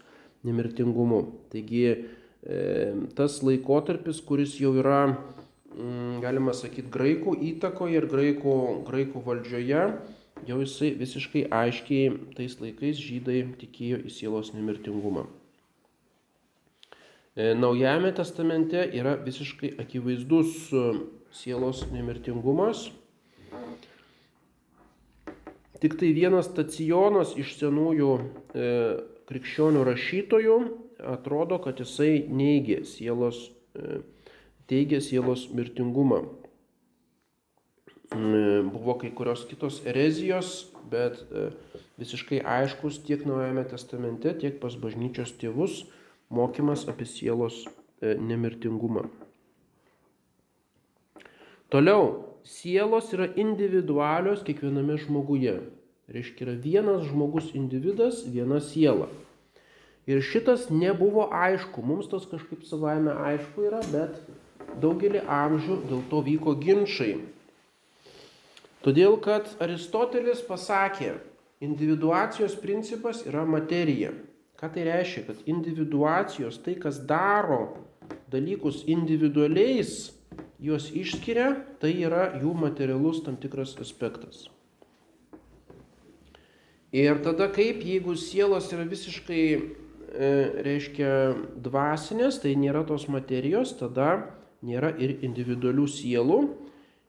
nemirtingumu. 0.47 1.23
Taigi 1.53 1.85
e, 1.91 1.97
tas 3.19 3.41
laikotarpis, 3.45 4.21
kuris 4.25 4.57
jau 4.63 4.73
yra, 4.79 5.01
mm, 5.75 6.21
galima 6.25 6.55
sakyti, 6.57 6.93
graikų 6.93 7.37
įtakoje 7.53 8.01
ir 8.01 8.09
graikų, 8.13 8.59
graikų 8.87 9.25
valdžioje, 9.27 9.83
jau 10.45 10.61
jisai 10.61 10.93
visiškai 11.01 11.47
aiškiai 11.51 12.13
tais 12.37 12.59
laikais 12.61 13.01
žydai 13.01 13.41
tikėjo 13.61 14.03
į 14.05 14.13
sielos 14.13 14.53
nemirtingumą. 14.55 15.27
E, 17.37 17.55
Naujame 17.57 18.13
testamente 18.17 18.85
yra 18.97 19.17
visiškai 19.17 19.75
akivaizdus 19.83 20.71
e, 20.73 20.87
sielos 21.33 21.87
nemirtingumas. 21.93 22.91
Tik 25.81 25.99
tai 26.01 26.15
vienas 26.17 26.49
stacionas 26.49 27.35
iš 27.37 27.57
senųjų 27.59 28.13
e, 28.17 28.69
krikščionių 29.29 29.83
rašytojų 29.85 30.57
atrodo, 31.13 31.59
kad 31.61 31.81
jisai 31.83 32.25
neigė 32.33 32.83
sielos, 32.89 33.51
e, 33.77 34.01
teigė 34.71 35.03
sielos 35.05 35.49
mirtingumą. 35.53 36.23
Mm, 38.15 38.71
buvo 38.71 38.95
kai 39.01 39.11
kurios 39.11 39.43
kitos 39.51 39.81
erezijos, 39.87 40.69
bet 40.91 41.19
e, 41.35 41.49
visiškai 41.99 42.39
aiškus 42.47 43.01
tiek 43.03 43.25
Naujajame 43.27 43.65
testamente, 43.67 44.31
tiek 44.39 44.61
pas 44.63 44.77
bažnyčios 44.79 45.33
tėvus 45.41 45.81
mokymas 46.31 46.87
apie 46.87 47.09
sielos 47.11 47.65
e, 47.67 48.15
nemirtingumą. 48.15 49.09
Toliau, 51.75 52.39
sielos 52.47 53.11
yra 53.11 53.27
individualios 53.35 54.47
kiekviename 54.47 55.01
žmoguje. 55.03 55.59
Reiškia, 56.07 56.47
yra 56.47 56.59
vienas 56.63 57.09
žmogus 57.11 57.51
individas, 57.59 58.23
viena 58.23 58.63
siela. 58.63 59.11
Ir 60.07 60.23
šitas 60.23 60.69
nebuvo 60.71 61.27
aišku, 61.35 61.83
mums 61.83 62.07
tas 62.07 62.29
kažkaip 62.31 62.63
savaime 62.63 63.11
aišku 63.33 63.67
yra, 63.67 63.83
bet 63.91 64.21
daugelį 64.79 65.27
amžių 65.27 65.81
dėl 65.91 66.07
to 66.13 66.23
vyko 66.23 66.55
ginčiai 66.63 67.25
Todėl, 68.87 69.17
kad 69.19 69.49
Aristotelis 69.59 70.45
pasakė, 70.47 71.17
individuacijos 71.65 72.55
principas 72.63 73.25
yra 73.27 73.43
materija. 73.43 74.13
Ką 74.57 74.71
tai 74.73 74.85
reiškia? 74.87 75.25
Kad 75.27 75.41
individuacijos, 75.51 76.61
tai 76.63 76.77
kas 76.79 77.01
daro 77.03 77.81
dalykus 78.31 78.85
individualiais, 78.87 80.13
juos 80.63 80.87
išskiria, 80.95 81.51
tai 81.83 81.97
yra 82.07 82.29
jų 82.39 82.53
materialus 82.57 83.25
tam 83.27 83.35
tikras 83.43 83.75
aspektas. 83.83 84.47
Ir 86.95 87.19
tada 87.27 87.51
kaip, 87.53 87.83
jeigu 87.83 88.15
sielos 88.17 88.71
yra 88.73 88.87
visiškai, 88.89 89.43
e, 90.15 90.31
reiškia, 90.65 91.11
dvasinės, 91.67 92.39
tai 92.41 92.55
nėra 92.57 92.87
tos 92.87 93.09
materijos, 93.11 93.75
tada 93.77 94.31
nėra 94.63 94.95
ir 94.95 95.19
individualių 95.27 95.91
sielų. 95.91 96.41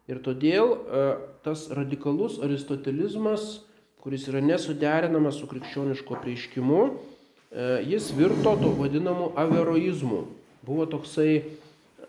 Ir 0.07 0.21
todėl 0.23 0.69
e, 0.71 1.05
tas 1.43 1.65
radikalus 1.75 2.37
aristotelizmas, 2.43 3.65
kuris 3.99 4.29
yra 4.31 4.39
nesuderinamas 4.39 5.41
su 5.41 5.49
krikščioniško 5.51 6.21
prieiškimu, 6.23 6.81
e, 6.87 7.67
jis 7.91 8.13
virto 8.15 8.55
to 8.61 8.71
vadinamu 8.79 9.33
averoizmu. 9.35 10.21
Buvo 10.67 10.87
toksai 10.87 11.41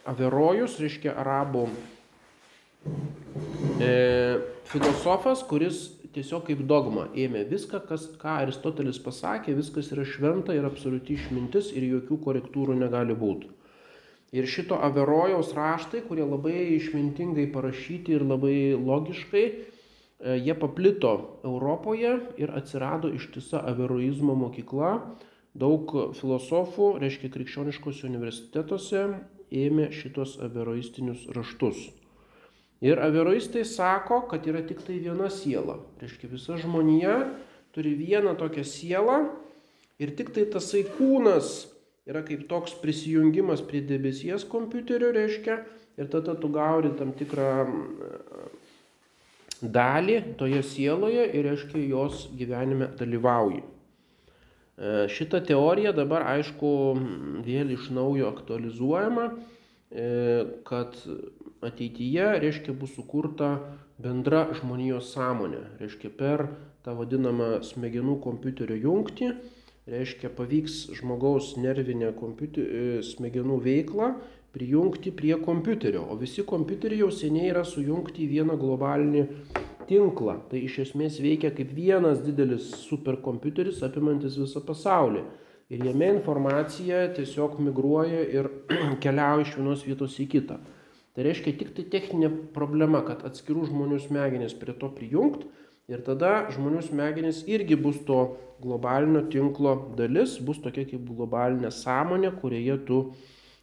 averojus, 0.06 0.78
reiškia 0.78 1.16
arabų 1.18 1.66
e, 3.82 3.92
filosofas, 4.70 5.42
kuris 5.50 5.88
tiesiog 6.14 6.46
kaip 6.48 6.62
dogma 6.70 7.08
ėmė 7.18 7.44
viską, 7.50 7.82
kas, 7.90 8.06
ką 8.20 8.38
Aristotelis 8.44 9.02
pasakė, 9.02 9.58
viskas 9.58 9.90
yra 9.94 10.06
šventa 10.06 10.54
ir 10.56 10.66
absoliuti 10.70 11.18
išmintis 11.18 11.74
ir 11.74 11.86
jokių 11.96 12.22
korektūrų 12.24 12.78
negali 12.78 13.16
būti. 13.18 13.50
Ir 14.32 14.44
šito 14.44 14.76
Averojaus 14.84 15.54
raštai, 15.56 16.02
kurie 16.04 16.26
labai 16.28 16.74
išmintingai 16.74 17.46
parašyti 17.52 18.12
ir 18.12 18.26
labai 18.28 18.76
logiškai, 18.76 19.44
e, 19.48 20.36
jie 20.44 20.54
paplito 20.58 21.40
Europoje 21.44 22.18
ir 22.36 22.52
atsirado 22.52 23.08
ištisa 23.08 23.62
Averoizmo 23.64 24.36
mokykla. 24.36 24.92
Daug 25.58 25.90
filosofų, 26.14 26.98
reiškia 27.00 27.32
krikščioniškose 27.34 28.04
universitetuose, 28.06 29.06
ėmė 29.48 29.88
šitos 29.96 30.36
averoistinius 30.44 31.24
raštus. 31.34 31.88
Ir 32.84 33.00
averoistai 33.02 33.64
sako, 33.66 34.20
kad 34.30 34.44
yra 34.46 34.60
tik 34.62 34.84
tai 34.86 35.00
viena 35.02 35.32
siela. 35.34 35.80
Reiškia, 35.98 36.30
visa 36.30 36.58
žmonija 36.60 37.16
turi 37.74 37.96
vieną 37.98 38.36
tokią 38.38 38.62
sielą 38.62 39.18
ir 39.98 40.12
tik 40.14 40.30
tai 40.36 40.44
tasai 40.52 40.84
kūnas 40.98 41.64
yra 42.08 42.22
kaip 42.24 42.46
toks 42.48 42.76
prisijungimas 42.82 43.60
prie 43.68 43.82
debesies 43.84 44.46
kompiuterio, 44.48 45.12
reiškia, 45.12 45.58
ir 46.00 46.08
tada 46.12 46.34
tu 46.40 46.48
gauni 46.52 46.94
tam 46.96 47.12
tikrą 47.16 47.50
dalį 49.62 50.20
toje 50.38 50.62
sieloje 50.62 51.26
ir, 51.32 51.48
reiškia, 51.50 51.82
jos 51.90 52.28
gyvenime 52.38 52.88
dalyvauji. 52.98 53.64
E, 54.78 54.92
šita 55.10 55.40
teorija 55.46 55.92
dabar, 55.96 56.24
aišku, 56.36 56.70
vėl 57.46 57.74
iš 57.74 57.88
naujo 57.94 58.30
aktualizuojama, 58.30 59.26
e, 59.90 60.08
kad 60.68 60.94
ateityje, 61.66 62.30
reiškia, 62.44 62.76
bus 62.78 62.94
sukurta 62.94 63.56
bendra 63.98 64.46
žmonijos 64.60 65.10
sąmonė. 65.16 65.64
Reiškia, 65.82 66.12
per 66.14 66.46
tą 66.86 66.94
vadinamą 66.94 67.58
smegenų 67.66 68.20
kompiuterio 68.22 68.78
jungtį, 68.78 69.32
reiškia, 69.88 70.30
pavyks 70.36 70.88
žmogaus 70.98 71.54
nervinę 71.60 72.10
e, 72.12 73.00
smegenų 73.04 73.58
veiklą 73.64 74.12
prijungti 74.52 75.12
prie 75.12 75.36
kompiuterio. 75.40 76.06
O 76.10 76.16
visi 76.16 76.44
kompiuteriai 76.44 77.02
jau 77.02 77.10
seniai 77.12 77.50
yra 77.52 77.64
sujungti 77.64 78.24
į 78.24 78.30
vieną 78.36 78.56
globalinį 78.60 79.24
tinklą. 79.88 80.38
Tai 80.50 80.60
iš 80.60 80.78
esmės 80.86 81.18
veikia 81.24 81.52
kaip 81.56 81.72
vienas 81.76 82.22
didelis 82.24 82.70
superkompiuteris 82.84 83.82
apimantis 83.86 84.38
visą 84.40 84.64
pasaulį. 84.64 85.24
Ir 85.68 85.84
jame 85.84 86.08
informacija 86.14 87.04
tiesiog 87.16 87.58
migruoja 87.60 88.24
ir 88.32 88.48
keliauja 89.04 89.44
iš 89.44 89.56
vienos 89.58 89.84
vietos 89.84 90.16
į 90.20 90.28
kitą. 90.36 90.60
Tai 91.16 91.24
reiškia 91.26 91.56
tik 91.60 91.72
tai 91.76 91.84
techninė 91.92 92.30
problema, 92.54 93.02
kad 93.04 93.24
atskirų 93.26 93.66
žmonių 93.72 93.98
smegenys 94.04 94.54
prie 94.56 94.76
to 94.78 94.88
prijungt 94.94 95.48
ir 95.88 96.04
tada 96.04 96.48
žmonių 96.52 96.82
smegenys 96.84 97.42
irgi 97.48 97.78
bus 97.80 97.98
to 98.08 98.20
globalinio 98.62 99.24
tinklo 99.32 99.74
dalis, 99.98 100.36
bus 100.42 100.60
tokia 100.62 100.84
kaip 100.88 101.06
globalinė 101.08 101.70
sąmonė, 101.72 102.32
kurioje 102.40 102.78
tu 102.88 103.00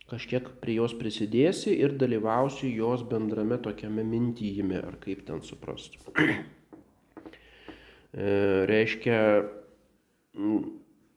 kažkiek 0.09 0.47
prie 0.61 0.77
jos 0.79 0.93
prisidėsi 0.97 1.73
ir 1.73 1.95
dalyvausi 2.01 2.69
jos 2.75 3.03
bendrame 3.09 3.57
tokiame 3.61 4.05
mintyjime, 4.05 4.81
ar 4.81 4.99
kaip 5.01 5.25
ten 5.29 5.43
suprasti. 5.45 6.01
E, 8.15 8.27
reiškia, 8.63 9.17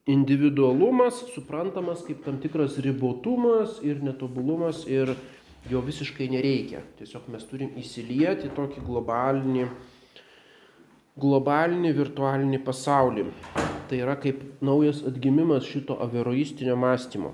individualumas 0.09 1.21
suprantamas 1.35 2.01
kaip 2.07 2.25
tam 2.25 2.40
tikras 2.42 2.79
ribotumas 2.83 3.77
ir 3.87 4.01
netobulumas 4.03 4.87
ir 4.90 5.12
jo 5.71 5.83
visiškai 5.85 6.27
nereikia. 6.33 6.81
Tiesiog 6.99 7.29
mes 7.31 7.44
turim 7.51 7.75
įsilieti 7.79 8.51
tokį 8.57 8.83
globalinį, 8.87 9.66
globalinį 11.21 11.93
virtualinį 11.97 12.63
pasaulį. 12.67 13.27
Tai 13.89 14.01
yra 14.05 14.17
kaip 14.21 14.43
naujas 14.65 15.03
atgimimas 15.09 15.67
šito 15.67 15.97
averoistinio 16.05 16.77
mąstymo. 16.77 17.33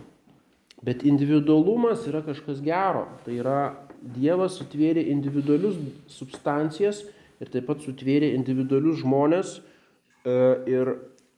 Bet 0.84 1.02
individualumas 1.08 2.04
yra 2.10 2.20
kažkas 2.24 2.60
gero. 2.64 3.06
Tai 3.24 3.38
yra 3.40 3.58
Dievas 4.04 4.58
sutvėrė 4.58 5.06
individualius 5.08 5.78
substancijas 6.12 7.00
ir 7.40 7.48
taip 7.48 7.64
pat 7.70 7.80
sutvėrė 7.80 8.34
individualius 8.36 9.00
žmonės 9.00 9.54
e, 9.56 10.34
ir 10.68 10.90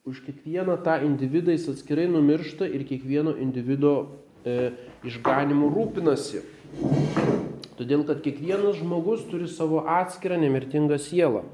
už 0.07 0.25
kiekvieną 0.27 0.75
tą 0.83 0.97
individais 1.07 1.69
atskirai 1.71 2.09
numiršta 2.11 2.67
ir 2.67 2.83
kiekvieno 2.89 3.37
individo 3.43 3.93
e, 4.43 4.73
išganimu 5.07 5.71
rūpinasi. 5.75 6.43
Todėl, 7.79 8.03
kad 8.09 8.23
kiekvienas 8.25 8.81
žmogus 8.81 9.23
turi 9.31 9.47
savo 9.47 9.85
atskirą 9.87 10.39
nemirtingą 10.43 10.99
sielą. 10.99 11.45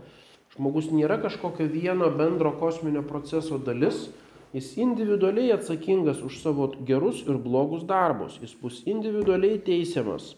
Žmogus 0.53 0.91
nėra 0.93 1.17
kažkokio 1.23 1.65
vieno 1.73 2.11
bendro 2.13 2.51
kosminio 2.61 3.01
proceso 3.09 3.57
dalis, 3.57 4.11
jis 4.53 4.75
individualiai 4.77 5.55
atsakingas 5.55 6.21
už 6.21 6.43
savo 6.43 6.67
gerus 6.89 7.23
ir 7.25 7.39
blogus 7.41 7.87
darbus, 7.89 8.37
jis 8.43 8.53
bus 8.61 8.83
individualiai 8.85 9.63
teisiamas, 9.65 10.35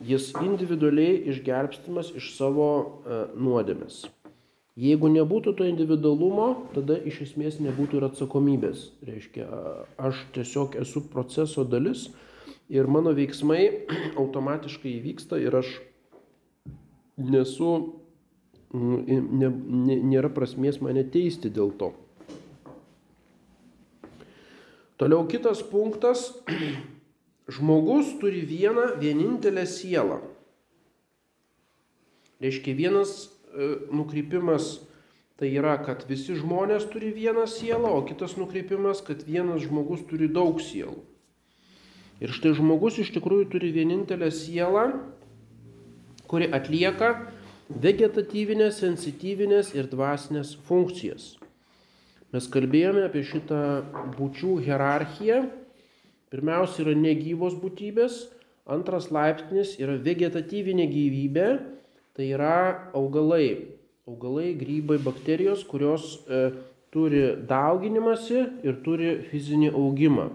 jis 0.00 0.30
individualiai 0.40 1.20
išgelbstimas 1.34 2.14
iš 2.16 2.32
savo 2.38 2.70
e, 2.80 3.20
nuodėmės. 3.36 4.06
Jeigu 4.80 5.12
nebūtų 5.12 5.52
to 5.58 5.68
individualumo, 5.68 6.48
tada 6.72 6.96
iš 6.96 7.20
esmės 7.26 7.60
nebūtų 7.60 8.00
ir 8.00 8.06
atsakomybės. 8.08 8.86
Reiškia, 9.04 9.44
aš 10.00 10.22
tiesiog 10.32 10.78
esu 10.80 11.04
proceso 11.12 11.66
dalis 11.68 12.08
ir 12.72 12.88
mano 12.88 13.12
veiksmai 13.12 13.66
automatiškai 14.22 14.96
įvyksta 14.96 15.44
ir 15.44 15.60
aš 15.60 15.76
nesu, 17.20 18.00
ne, 18.72 19.50
ne, 19.50 19.96
nėra 20.12 20.30
prasmės 20.32 20.80
mane 20.84 21.04
teisti 21.04 21.50
dėl 21.52 21.72
to. 21.78 21.92
Toliau 25.00 25.26
kitas 25.28 25.62
punktas. 25.66 26.30
Žmogus 27.52 28.14
turi 28.20 28.44
vieną 28.46 28.94
vienintelę 29.02 29.66
sielą. 29.66 30.20
Reiškia, 32.42 32.74
vienas 32.78 33.26
e, 33.26 33.66
nukrypimas 33.90 34.76
tai 35.42 35.50
yra, 35.58 35.74
kad 35.82 36.04
visi 36.06 36.36
žmonės 36.38 36.86
turi 36.92 37.10
vieną 37.10 37.48
sielą, 37.50 37.90
o 37.98 38.04
kitas 38.06 38.36
nukrypimas, 38.38 39.02
kad 39.02 39.24
vienas 39.26 39.64
žmogus 39.66 40.04
turi 40.06 40.28
daug 40.30 40.62
sielų. 40.62 41.00
Ir 42.22 42.30
štai 42.30 42.52
žmogus 42.54 43.00
iš 43.02 43.10
tikrųjų 43.16 43.48
turi 43.50 43.72
vienintelę 43.74 44.28
sielą, 44.30 44.84
kuri 46.30 46.46
atlieka 46.54 47.16
vegetatyvinės, 47.80 48.80
sensityvinės 48.82 49.72
ir 49.76 49.88
dvasinės 49.90 50.56
funkcijas. 50.68 51.36
Mes 52.32 52.46
kalbėjome 52.48 53.04
apie 53.06 53.22
šitą 53.28 53.60
būčių 54.16 54.56
hierarchiją. 54.66 55.42
Pirmiausia 56.32 56.86
yra 56.86 56.94
negyvos 56.96 57.58
būtybės, 57.60 58.22
antras 58.64 59.10
laipsnis 59.12 59.74
yra 59.80 59.98
vegetatyvinė 60.00 60.86
gyvybė, 60.88 61.48
tai 62.16 62.30
yra 62.32 62.90
augalai. 62.96 63.76
Augalai, 64.08 64.54
grybai, 64.58 64.96
bakterijos, 64.98 65.60
kurios 65.68 66.22
e, 66.26 66.48
turi 66.90 67.36
dauginimąsi 67.48 68.40
ir 68.64 68.80
turi 68.82 69.12
fizinį 69.28 69.70
augimą. 69.76 70.30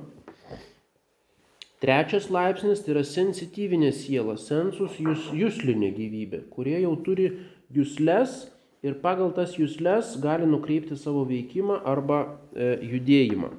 Trečias 1.78 2.32
laipsnis 2.34 2.82
tai 2.82 2.96
yra 2.96 3.04
sensityvinė 3.06 3.92
siela, 3.94 4.34
sensus 4.42 4.96
jūs, 4.98 5.28
jūslinė 5.38 5.92
gyvybė, 5.94 6.40
kurie 6.50 6.80
jau 6.82 6.96
turi 7.06 7.28
jūsles 7.74 8.48
ir 8.82 8.98
pagal 9.04 9.30
tas 9.36 9.54
jūsles 9.60 10.16
gali 10.24 10.50
nukreipti 10.50 10.98
savo 10.98 11.22
veikimą 11.30 11.84
arba 11.86 12.24
e, 12.26 12.72
judėjimą. 12.82 13.52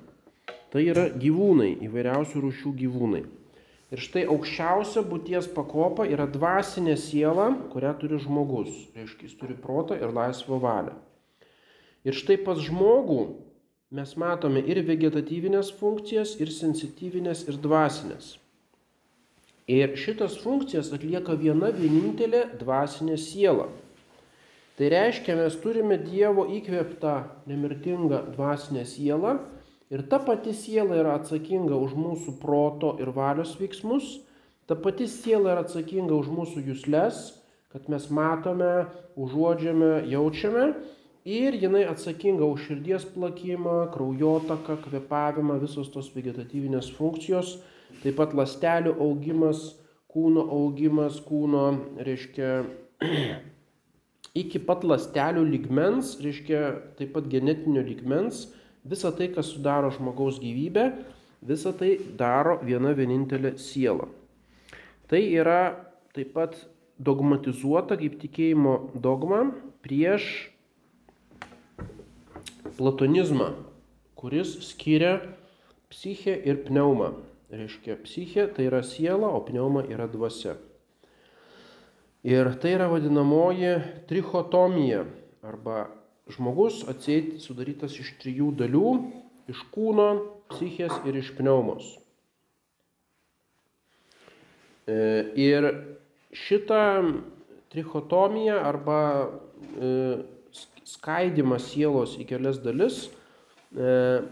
Tai 0.75 0.83
yra 0.83 1.07
gyvūnai, 1.15 1.77
įvairiausių 1.87 2.43
rūšių 2.43 2.73
gyvūnai. 2.83 3.23
Ir 3.89 4.03
štai 4.03 4.27
aukščiausia 4.29 5.01
būties 5.07 5.47
pakopa 5.55 6.05
yra 6.11 6.27
dvasinė 6.29 6.99
siela, 7.01 7.53
kurią 7.71 7.95
turi 8.03 8.19
žmogus. 8.21 8.73
Reiškia, 8.99 9.31
jis 9.31 9.39
turi 9.39 9.55
protą 9.57 9.97
ir 9.97 10.11
laisvą 10.13 10.59
valią. 10.61 10.99
Ir 12.05 12.19
štai 12.19 12.37
pas 12.43 12.59
žmogų 12.67 13.23
mes 13.89 14.11
matome 14.21 14.61
ir 14.69 14.83
vegetatyvinės 14.85 15.71
funkcijas, 15.79 16.35
ir 16.43 16.53
sensityvinės, 16.53 17.47
ir 17.49 17.57
dvasinės. 17.63 18.35
Ir 19.69 19.95
šitas 20.01 20.37
funkcijas 20.41 20.91
atlieka 20.97 21.37
viena 21.41 21.71
vienintelė 21.73 22.43
dvasinė 22.61 23.17
siela. 23.21 23.69
Tai 24.79 24.91
reiškia, 24.93 25.35
mes 25.41 25.57
turime 25.59 25.97
Dievo 26.01 26.45
įkvėptą 26.55 27.15
nemirtingą 27.51 28.21
dvasinę 28.37 28.85
sielą 28.87 29.39
ir 29.91 30.05
ta 30.09 30.21
pati 30.23 30.53
siela 30.55 31.01
yra 31.01 31.17
atsakinga 31.19 31.75
už 31.75 31.97
mūsų 31.99 32.37
proto 32.43 32.93
ir 33.01 33.11
valios 33.17 33.57
veiksmus, 33.59 34.21
ta 34.69 34.77
pati 34.77 35.09
siela 35.11 35.57
yra 35.57 35.65
atsakinga 35.65 36.15
už 36.15 36.29
mūsų 36.31 36.63
jūslės, 36.69 37.25
kad 37.73 37.89
mes 37.89 38.07
matome, 38.13 38.87
užuodžiame, 39.17 40.07
jaučiame 40.13 40.71
ir 41.29 41.57
jinai 41.61 41.85
atsakinga 41.91 42.47
už 42.49 42.69
širdies 42.71 43.05
plakimą, 43.13 43.91
kraujotaką, 43.93 44.79
kvepavimą, 44.87 45.59
visos 45.61 45.91
tos 45.93 46.09
vegetatyvinės 46.15 46.89
funkcijos 46.97 47.59
taip 48.03 48.19
pat 48.19 48.35
ląstelių 48.37 48.95
augimas, 49.03 49.75
kūno 50.13 50.45
augimas, 50.55 51.19
kūno, 51.25 51.65
reiškia, 52.07 52.53
iki 54.43 54.63
pat 54.69 54.87
ląstelių 54.87 55.45
lygmens, 55.49 56.17
reiškia, 56.25 56.63
taip 57.01 57.15
pat 57.17 57.29
genetinio 57.33 57.83
lygmens, 57.87 58.47
visa 58.89 59.13
tai, 59.13 59.31
kas 59.35 59.53
sudaro 59.55 59.91
žmogaus 59.95 60.41
gyvybę, 60.43 60.91
visa 61.49 61.75
tai 61.77 61.97
daro 62.19 62.59
viena 62.65 62.95
vienintelė 62.97 63.57
siela. 63.61 64.09
Tai 65.09 65.21
yra 65.21 65.63
taip 66.17 66.35
pat 66.37 66.57
dogmatizuota 66.99 67.97
kaip 67.99 68.19
tikėjimo 68.21 68.79
dogma 68.99 69.47
prieš 69.85 70.49
platonizmą, 72.79 73.53
kuris 74.19 74.55
skiria 74.71 75.19
psichę 75.91 76.37
ir 76.47 76.63
pneumą. 76.65 77.13
Reiškia, 77.49 77.97
psichė 78.05 78.45
tai 78.53 78.67
yra 78.69 78.83
siela, 78.85 79.31
o 79.33 79.41
pneuma 79.41 79.83
yra 79.89 80.07
dvasia. 80.11 80.59
Ir 82.29 82.51
tai 82.61 82.75
yra 82.77 82.91
vadinamoji 82.91 83.79
trichotomija 84.11 85.07
arba 85.47 85.87
žmogus 86.29 86.83
atseit 86.91 87.39
sudarytas 87.41 87.95
iš 88.03 88.13
trijų 88.21 88.51
dalių- 88.59 88.91
iš 89.53 89.63
kūno, 89.73 90.09
psichės 90.53 90.93
ir 91.09 91.17
iš 91.17 91.33
pneumos. 91.39 91.97
E, 94.89 95.33
ir 95.37 95.71
šitą 96.33 97.23
trichotomiją 97.73 98.61
arba 98.61 99.01
skaidimą 100.89 101.59
sielos 101.63 102.17
į 102.21 102.27
kelias 102.29 102.61
dalis 102.65 103.07
e, 103.77 104.23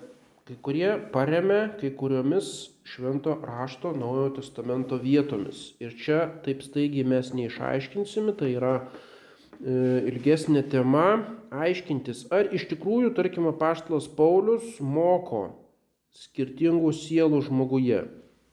kai 0.47 0.57
kurie 0.63 0.93
paremia 1.13 1.73
kai 1.81 1.91
kuriomis 1.99 2.71
švento 2.87 3.35
rašto 3.43 3.93
naujojo 3.97 4.37
testamento 4.39 4.99
vietomis. 5.03 5.75
Ir 5.83 5.97
čia 5.99 6.27
taip 6.45 6.63
staigiai 6.63 7.07
mes 7.09 7.33
neišaiškinsime, 7.35 8.37
tai 8.39 8.53
yra 8.55 8.75
e, 8.79 10.07
ilgesnė 10.13 10.63
tema 10.71 11.07
aiškintis, 11.51 12.29
ar 12.35 12.53
iš 12.55 12.69
tikrųjų, 12.71 13.11
tarkime, 13.19 13.51
paštalas 13.59 14.07
Paulius 14.07 14.79
moko 14.79 15.49
skirtingų 16.17 16.95
sielų 16.95 17.43
žmoguje. 17.49 18.05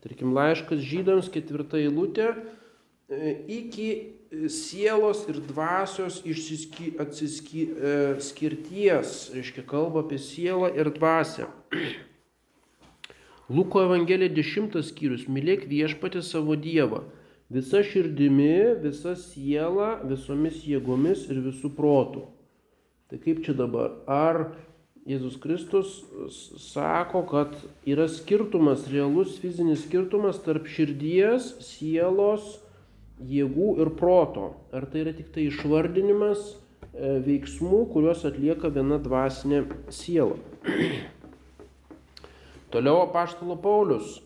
Tarkim, 0.04 0.34
laiškas 0.36 0.82
žydams 0.84 1.30
ketvirta 1.32 1.80
eilutė 1.80 2.34
e, 2.34 3.38
iki 3.62 3.89
sielos 4.49 5.29
ir 5.29 5.39
dvasios 5.47 6.23
atsiskirties, 6.99 9.29
e, 9.29 9.33
reiškia 9.35 9.63
kalba 9.67 9.99
apie 10.03 10.17
sielą 10.17 10.75
ir 10.75 10.93
dvasę. 10.93 11.45
Luko 13.53 13.83
Evangelija 13.83 14.29
10 14.33 14.83
skyrius. 14.87 15.27
Mylėk 15.27 15.67
viešpatį 15.69 16.21
savo 16.25 16.55
Dievą. 16.55 17.03
Visa 17.53 17.83
širdimi, 17.85 18.81
visa 18.81 19.15
siela, 19.19 19.99
visomis 20.07 20.63
jėgomis 20.65 21.27
ir 21.29 21.43
visų 21.43 21.69
protų. 21.75 22.23
Tai 23.11 23.17
kaip 23.21 23.43
čia 23.45 23.53
dabar? 23.53 23.91
Ar 24.09 24.55
Jėzus 25.05 25.35
Kristus 25.43 25.99
sako, 26.71 27.25
kad 27.27 27.51
yra 27.85 28.07
skirtumas, 28.07 28.87
realus 28.87 29.35
fizinis 29.43 29.83
skirtumas 29.83 30.39
tarp 30.45 30.69
širdies, 30.71 31.51
sielos, 31.61 32.62
jėgų 33.29 33.77
ir 33.83 33.93
proto. 33.99 34.51
Ar 34.75 34.88
tai 34.89 35.05
yra 35.05 35.13
tik 35.15 35.31
tai 35.36 35.47
išvardinimas 35.49 36.43
e, 36.49 37.15
veiksmų, 37.25 37.86
kuriuos 37.93 38.25
atlieka 38.29 38.71
viena 38.73 38.99
dvasinė 39.01 39.63
siela. 39.93 40.38
Toliau 42.73 43.03
apaštalo 43.07 43.57
Paulius. 43.62 44.19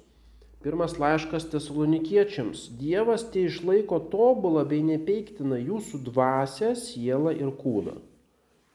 Pirmas 0.65 0.97
laiškas 0.99 1.45
tesalonikiečiams. 1.51 2.65
Dievas 2.79 3.27
tai 3.31 3.45
išlaiko 3.47 4.01
tobulą 4.11 4.65
bei 4.67 4.81
nepeiktiną 4.83 5.59
jūsų 5.61 6.01
dvasę, 6.09 6.73
sielą 6.75 7.35
ir 7.37 7.53
kūną. 7.61 7.99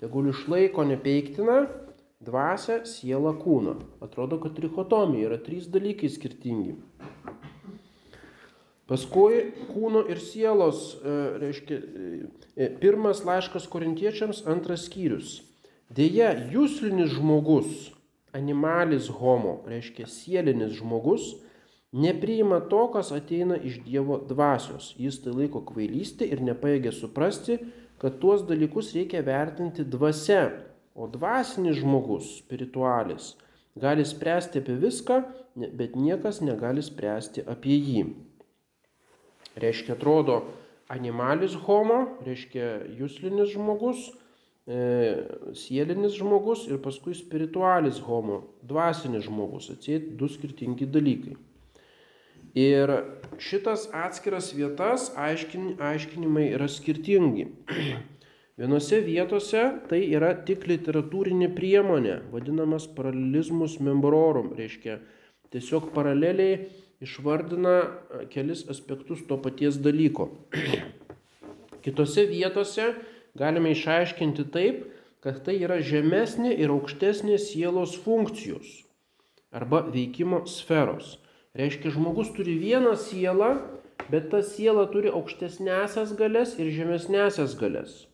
Tegul 0.03 0.31
išlaiko 0.31 0.87
nepeiktiną 0.87 1.59
dvasę, 2.23 2.83
sielą, 2.87 3.35
kūną. 3.43 3.77
Atrodo, 4.03 4.39
kad 4.43 4.55
trichotomija 4.57 5.31
yra 5.31 5.39
trys 5.43 5.69
dalykai 5.71 6.11
skirtingi. 6.11 6.77
Paskui 8.93 9.39
kūno 9.73 10.03
ir 10.13 10.19
sielos, 10.21 10.99
e, 11.01 11.13
reiškia, 11.41 11.77
e, 12.53 12.67
pirmas 12.77 13.23
laiškas 13.25 13.65
korintiečiams, 13.73 14.43
antras 14.53 14.83
skyrius. 14.85 15.39
Deja, 15.89 16.35
jūslinis 16.53 17.15
žmogus, 17.15 17.87
animalis 18.37 19.07
homo, 19.09 19.63
reiškia 19.71 20.05
sielinis 20.13 20.75
žmogus, 20.77 21.31
nepriima 22.05 22.59
to, 22.69 22.83
kas 22.93 23.15
ateina 23.17 23.57
iš 23.57 23.79
Dievo 23.87 24.19
dvasios. 24.29 24.91
Jis 25.01 25.23
tai 25.25 25.33
laiko 25.39 25.63
kvailystė 25.71 26.29
ir 26.29 26.43
nepaėgia 26.45 26.93
suprasti, 26.93 27.63
kad 27.97 28.19
tuos 28.21 28.45
dalykus 28.45 28.91
reikia 28.93 29.23
vertinti 29.25 29.87
dvasia. 29.89 30.51
O 30.93 31.09
dvasinis 31.09 31.79
žmogus, 31.81 32.29
spiritualis, 32.43 33.31
gali 33.81 34.05
spręsti 34.05 34.61
apie 34.61 34.77
viską, 34.85 35.23
bet 35.81 35.97
niekas 35.97 36.43
negali 36.45 36.85
spręsti 36.85 37.47
apie 37.49 37.79
jį 37.81 38.05
reiškia 39.61 39.97
atrodo 39.97 40.43
animalis 40.93 41.55
homo, 41.67 42.19
reiškia 42.27 42.69
jūslinis 42.99 43.55
žmogus, 43.55 44.11
e, 44.67 44.83
sielinis 45.57 46.19
žmogus 46.19 46.67
ir 46.69 46.81
paskui 46.85 47.15
spiritualis 47.17 48.01
homo, 48.07 48.43
dvasinis 48.67 49.27
žmogus, 49.29 49.71
atsėt 49.75 50.13
du 50.21 50.29
skirtingi 50.31 50.89
dalykai. 50.93 51.37
Ir 52.59 52.91
šitas 53.41 53.87
atskiras 53.97 54.51
vietas 54.53 55.09
aiškin, 55.17 55.79
aiškinimai 55.81 56.51
yra 56.53 56.69
skirtingi. 56.69 57.49
Vienose 58.61 58.99
vietose 59.01 59.63
tai 59.89 60.03
yra 60.13 60.35
tik 60.45 60.67
literatūrinė 60.69 61.49
priemonė, 61.57 62.19
vadinamas 62.35 62.85
paralelizmus 62.93 63.79
membrorum, 63.81 64.53
reiškia 64.59 64.99
tiesiog 65.53 65.89
paraleliai 65.97 66.67
išvardina 67.03 67.77
kelis 68.33 68.65
aspektus 68.71 69.25
to 69.29 69.39
paties 69.43 69.79
dalyko. 69.83 70.31
Kitose 71.85 72.27
vietose 72.31 72.93
galime 73.39 73.73
išaiškinti 73.75 74.47
taip, 74.55 74.85
kad 75.23 75.43
tai 75.47 75.59
yra 75.63 75.81
žemesnė 75.83 76.55
ir 76.59 76.73
aukštesnė 76.75 77.39
sielos 77.39 77.95
funkcijos 78.05 78.83
arba 79.53 79.83
veikimo 79.93 80.45
sferos. 80.49 81.19
Reiškia, 81.59 81.93
žmogus 81.93 82.31
turi 82.33 82.55
vieną 82.57 82.95
sielą, 82.97 83.51
bet 84.09 84.31
ta 84.33 84.41
siela 84.43 84.87
turi 84.91 85.13
aukštesnėsias 85.13 86.15
galės 86.17 86.57
ir 86.59 86.71
žemesnėsias 86.73 87.55
galės. 87.61 88.07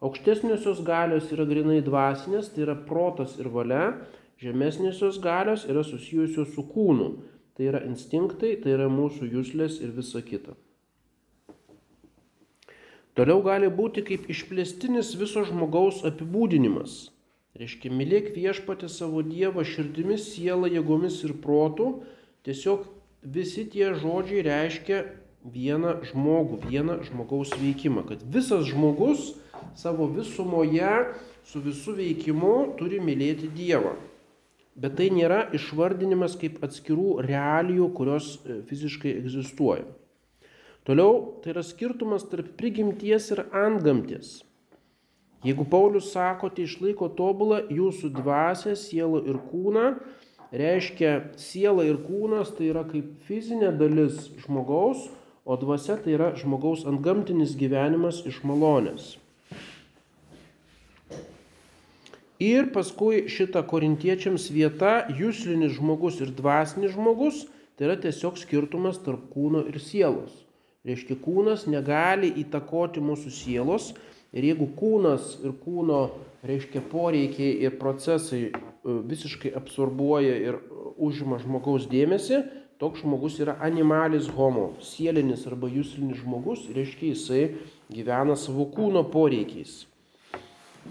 Aukštesniosios 0.00 0.80
galios 0.86 1.28
yra 1.34 1.44
grinai 1.48 1.82
dvasinės, 1.84 2.52
tai 2.54 2.64
yra 2.64 2.76
protas 2.88 3.36
ir 3.42 3.50
valia, 3.52 3.98
žemesnėsios 4.40 5.18
galios 5.20 5.66
yra 5.68 5.82
susijusios 5.84 6.54
su 6.54 6.64
kūnu, 6.72 7.10
Tai 7.58 7.66
yra 7.66 7.80
instinktai, 7.82 8.52
tai 8.62 8.76
yra 8.76 8.84
mūsų 8.86 9.26
jūslės 9.32 9.80
ir 9.82 9.90
visa 9.96 10.20
kita. 10.22 10.52
Toliau 13.18 13.40
gali 13.42 13.66
būti 13.66 14.04
kaip 14.06 14.28
išplėstinis 14.30 15.08
viso 15.18 15.42
žmogaus 15.42 16.04
apibūdinimas. 16.06 17.08
Reiškia, 17.58 17.90
mylėk 17.90 18.28
viešpatį 18.36 18.86
savo 18.94 19.24
Dievą 19.26 19.64
širdimis, 19.66 20.28
sielą, 20.36 20.70
jėgomis 20.70 21.16
ir 21.26 21.32
protų. 21.42 21.88
Tiesiog 22.46 22.84
visi 23.26 23.64
tie 23.72 23.90
žodžiai 23.98 24.44
reiškia 24.46 25.00
vieną 25.42 25.96
žmogų, 26.12 26.60
vieną 26.62 27.00
žmogaus 27.08 27.56
veikimą. 27.58 28.06
Kad 28.06 28.22
visas 28.22 28.70
žmogus 28.70 29.32
savo 29.74 30.06
visumoje 30.14 30.94
su 31.42 31.58
visų 31.66 31.98
veikimu 31.98 32.54
turi 32.78 33.02
mylėti 33.02 33.50
Dievą 33.50 33.96
bet 34.78 34.96
tai 34.98 35.08
nėra 35.14 35.46
išvardinimas 35.56 36.36
kaip 36.38 36.60
atskirų 36.64 37.18
realijų, 37.26 37.88
kurios 37.96 38.36
e, 38.44 38.60
fiziškai 38.68 39.16
egzistuoja. 39.18 39.86
Toliau 40.88 41.40
tai 41.42 41.52
yra 41.52 41.64
skirtumas 41.66 42.24
tarp 42.30 42.54
prigimties 42.56 43.28
ir 43.34 43.42
antgamties. 43.52 44.38
Jeigu 45.44 45.66
Paulius 45.70 46.08
sako, 46.14 46.48
tai 46.50 46.64
išlaiko 46.66 47.10
tobulą 47.14 47.60
jūsų 47.70 48.10
dvasę, 48.16 48.72
sielą 48.78 49.20
ir 49.28 49.36
kūną, 49.50 49.84
reiškia 50.50 51.12
siela 51.38 51.84
ir 51.86 52.00
kūnas 52.06 52.50
tai 52.56 52.72
yra 52.72 52.82
kaip 52.88 53.12
fizinė 53.28 53.70
dalis 53.78 54.30
žmogaus, 54.42 55.06
o 55.46 55.56
dvasia 55.60 55.98
tai 56.02 56.16
yra 56.16 56.32
žmogaus 56.40 56.82
antgamtinis 56.88 57.54
gyvenimas 57.58 58.24
iš 58.26 58.42
malonės. 58.48 59.16
Ir 62.38 62.68
paskui 62.70 63.24
šita 63.26 63.64
korintiečiams 63.66 64.44
vieta, 64.54 65.08
jūslinis 65.10 65.72
žmogus 65.74 66.20
ir 66.22 66.30
dvasinis 66.30 66.92
žmogus, 66.94 67.40
tai 67.74 67.88
yra 67.88 67.96
tiesiog 67.98 68.38
skirtumas 68.38 69.00
tarp 69.02 69.24
kūno 69.32 69.64
ir 69.66 69.80
sielos. 69.82 70.44
Reiškia, 70.86 71.16
kūnas 71.18 71.66
negali 71.66 72.30
įtakoti 72.44 73.02
mūsų 73.02 73.32
sielos 73.34 73.88
ir 74.30 74.46
jeigu 74.52 74.68
kūnas 74.78 75.34
ir 75.42 75.56
kūno, 75.64 75.98
reiškia, 76.46 76.84
poreikiai 76.92 77.58
ir 77.66 77.74
procesai 77.82 78.44
e, 78.46 78.54
visiškai 78.86 79.50
absorbuoja 79.58 80.38
ir 80.38 80.62
užima 80.94 81.40
žmogaus 81.42 81.90
dėmesį, 81.90 82.44
toks 82.78 83.02
žmogus 83.02 83.42
yra 83.42 83.58
animalis 83.66 84.30
homo, 84.38 84.76
sielinis 84.78 85.42
arba 85.50 85.66
jūslinis 85.74 86.22
žmogus, 86.22 86.68
reiškia, 86.70 87.16
jisai 87.16 87.44
gyvena 87.90 88.38
savo 88.38 88.70
kūno 88.70 89.08
poreikiais. 89.10 89.87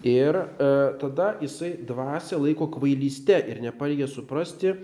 Ir 0.05 0.35
e, 0.37 0.71
tada 1.01 1.33
jisai 1.41 1.73
dvasia 1.87 2.37
laiko 2.37 2.67
kvailyste 2.71 3.37
ir 3.49 3.61
nepareigia 3.63 4.07
suprasti, 4.07 4.75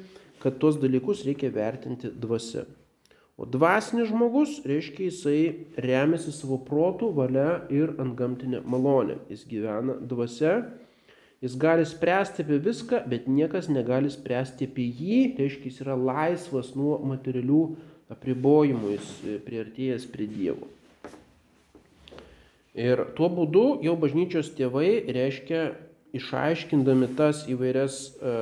kad 0.41 0.57
tuos 0.59 0.79
dalykus 0.81 1.23
reikia 1.27 1.51
vertinti 1.53 2.09
dvasia. 2.09 2.65
O 3.37 3.45
dvasinis 3.49 4.11
žmogus 4.11 4.59
reiškia 4.67 5.09
jisai 5.09 5.39
remiasi 5.81 6.33
savo 6.35 6.59
protų, 6.67 7.09
valia 7.17 7.63
ir 7.73 7.95
antgamtinė 8.01 8.61
malonė. 8.65 9.17
Jis 9.31 9.47
gyvena 9.49 9.95
dvasia, 9.97 10.59
jis 11.41 11.55
gali 11.57 11.87
spręsti 11.87 12.45
apie 12.45 12.59
viską, 12.67 13.01
bet 13.09 13.25
niekas 13.25 13.71
negali 13.73 14.11
spręsti 14.13 14.69
apie 14.69 14.85
jį, 14.85 15.17
reiškia 15.39 15.71
jis 15.71 15.81
yra 15.85 15.97
laisvas 15.97 16.75
nuo 16.77 16.99
materialių 17.09 17.65
apribojimų, 18.13 18.93
jis 18.97 19.11
priartėjęs 19.47 20.07
prie 20.13 20.29
Dievo. 20.29 20.69
Ir 22.73 23.03
tuo 23.13 23.29
būdu 23.29 23.83
jau 23.85 23.93
bažnyčios 24.01 24.49
tėvai 24.57 25.05
reiškia 25.13 25.65
išaiškindami 26.17 27.11
tas 27.17 27.45
įvairias 27.49 27.99
e, 28.17 28.33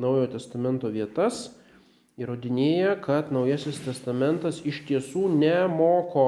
Naujojo 0.00 0.30
testamento 0.32 0.88
vietas, 0.88 1.50
įrodinėja, 2.16 2.96
kad 3.04 3.28
Naujasis 3.34 3.82
testamentas 3.84 4.62
iš 4.64 4.80
tiesų 4.88 5.26
nemoko 5.34 6.26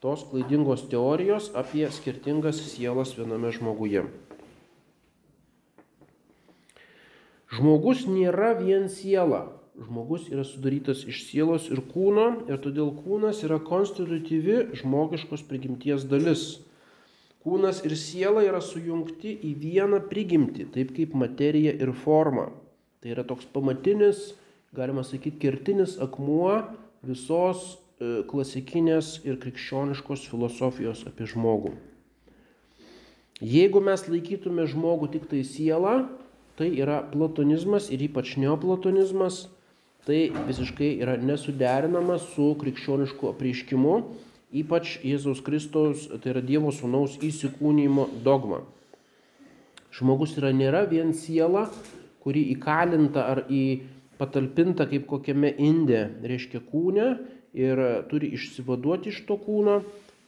tos 0.00 0.24
klaidingos 0.30 0.86
teorijos 0.88 1.50
apie 1.58 1.84
skirtingas 1.92 2.62
sielas 2.70 3.12
viename 3.18 3.52
žmoguje. 3.52 4.06
Žmogus 7.50 8.06
nėra 8.06 8.54
vien 8.56 8.88
siela. 8.88 9.59
Žmogus 9.80 10.26
yra 10.28 10.42
sudarytas 10.44 11.06
iš 11.08 11.22
sielos 11.30 11.70
ir 11.72 11.80
kūno 11.88 12.26
ir 12.50 12.58
todėl 12.60 12.90
kūnas 13.00 13.38
yra 13.46 13.56
konstitutyvi 13.64 14.74
žmogiškos 14.76 15.46
prigimties 15.48 16.04
dalis. 16.10 16.42
Kūnas 17.40 17.80
ir 17.88 17.94
siela 17.96 18.42
yra 18.44 18.60
sujungti 18.60 19.32
į 19.32 19.54
vieną 19.62 20.02
prigimtį, 20.10 20.66
taip 20.74 20.90
kaip 20.98 21.14
materija 21.16 21.72
ir 21.72 21.94
forma. 21.96 22.50
Tai 23.00 23.14
yra 23.14 23.24
toks 23.24 23.46
pamatinis, 23.48 24.34
galima 24.76 25.00
sakyti, 25.00 25.40
kertinis 25.40 25.94
akmuo 26.04 26.58
visos 27.00 27.62
e, 27.72 28.20
klasikinės 28.28 29.22
ir 29.24 29.38
krikščioniškos 29.40 30.26
filosofijos 30.28 31.06
apie 31.08 31.24
žmogų. 31.30 31.72
Jeigu 33.40 33.80
mes 33.80 34.04
laikytume 34.04 34.68
žmogų 34.68 35.08
tik 35.14 35.24
tai 35.30 35.40
sielą, 35.48 35.94
tai 36.60 36.68
yra 36.76 37.00
platonizmas 37.14 37.88
ir 37.88 38.04
ypač 38.04 38.34
neoplatonizmas, 38.36 39.46
tai 40.06 40.30
visiškai 40.48 40.94
yra 41.02 41.16
nesuderinama 41.20 42.18
su 42.22 42.54
krikščionišku 42.60 43.30
apreiškimu, 43.34 43.94
ypač 44.62 44.98
Jėzaus 45.06 45.42
Kristaus, 45.46 46.08
tai 46.10 46.34
yra 46.34 46.42
Dievo 46.42 46.72
Sūnaus 46.74 47.18
įsikūnymo 47.22 48.08
dogma. 48.24 48.64
Žmogus 49.94 50.36
yra 50.38 50.52
nėra 50.54 50.84
vien 50.90 51.12
siela, 51.14 51.68
kuri 52.22 52.44
įkalinta 52.54 53.26
ar 53.32 53.44
į 53.50 53.64
patalpinta 54.20 54.86
kaip 54.90 55.06
kokiame 55.10 55.52
indė, 55.56 56.04
reiškia 56.22 56.62
kūne 56.68 57.10
ir 57.56 57.80
turi 58.10 58.30
išsivaduoti 58.36 59.10
iš 59.10 59.22
to 59.28 59.36
kūno, 59.40 59.80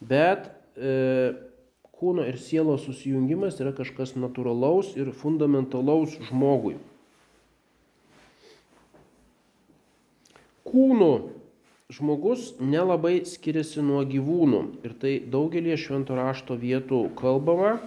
bet 0.03 0.49
e, 0.75 1.33
kūno 1.95 2.25
ir 2.27 2.39
sielos 2.41 2.83
susijungimas 2.87 3.61
yra 3.63 3.71
kažkas 3.75 4.17
natūralaus 4.19 4.95
ir 4.99 5.13
fundamentalaus 5.15 6.17
žmogui. 6.29 6.75
Kūnu 10.73 11.13
žmogus 11.93 12.53
nelabai 12.59 13.21
skiriasi 13.29 13.83
nuo 13.85 14.01
gyvūnų. 14.09 14.61
Ir 14.87 14.95
tai 14.97 15.13
daugelį 15.29 15.77
švento 15.77 16.17
rašto 16.17 16.57
vietų 16.57 17.05
kalbama, 17.19 17.77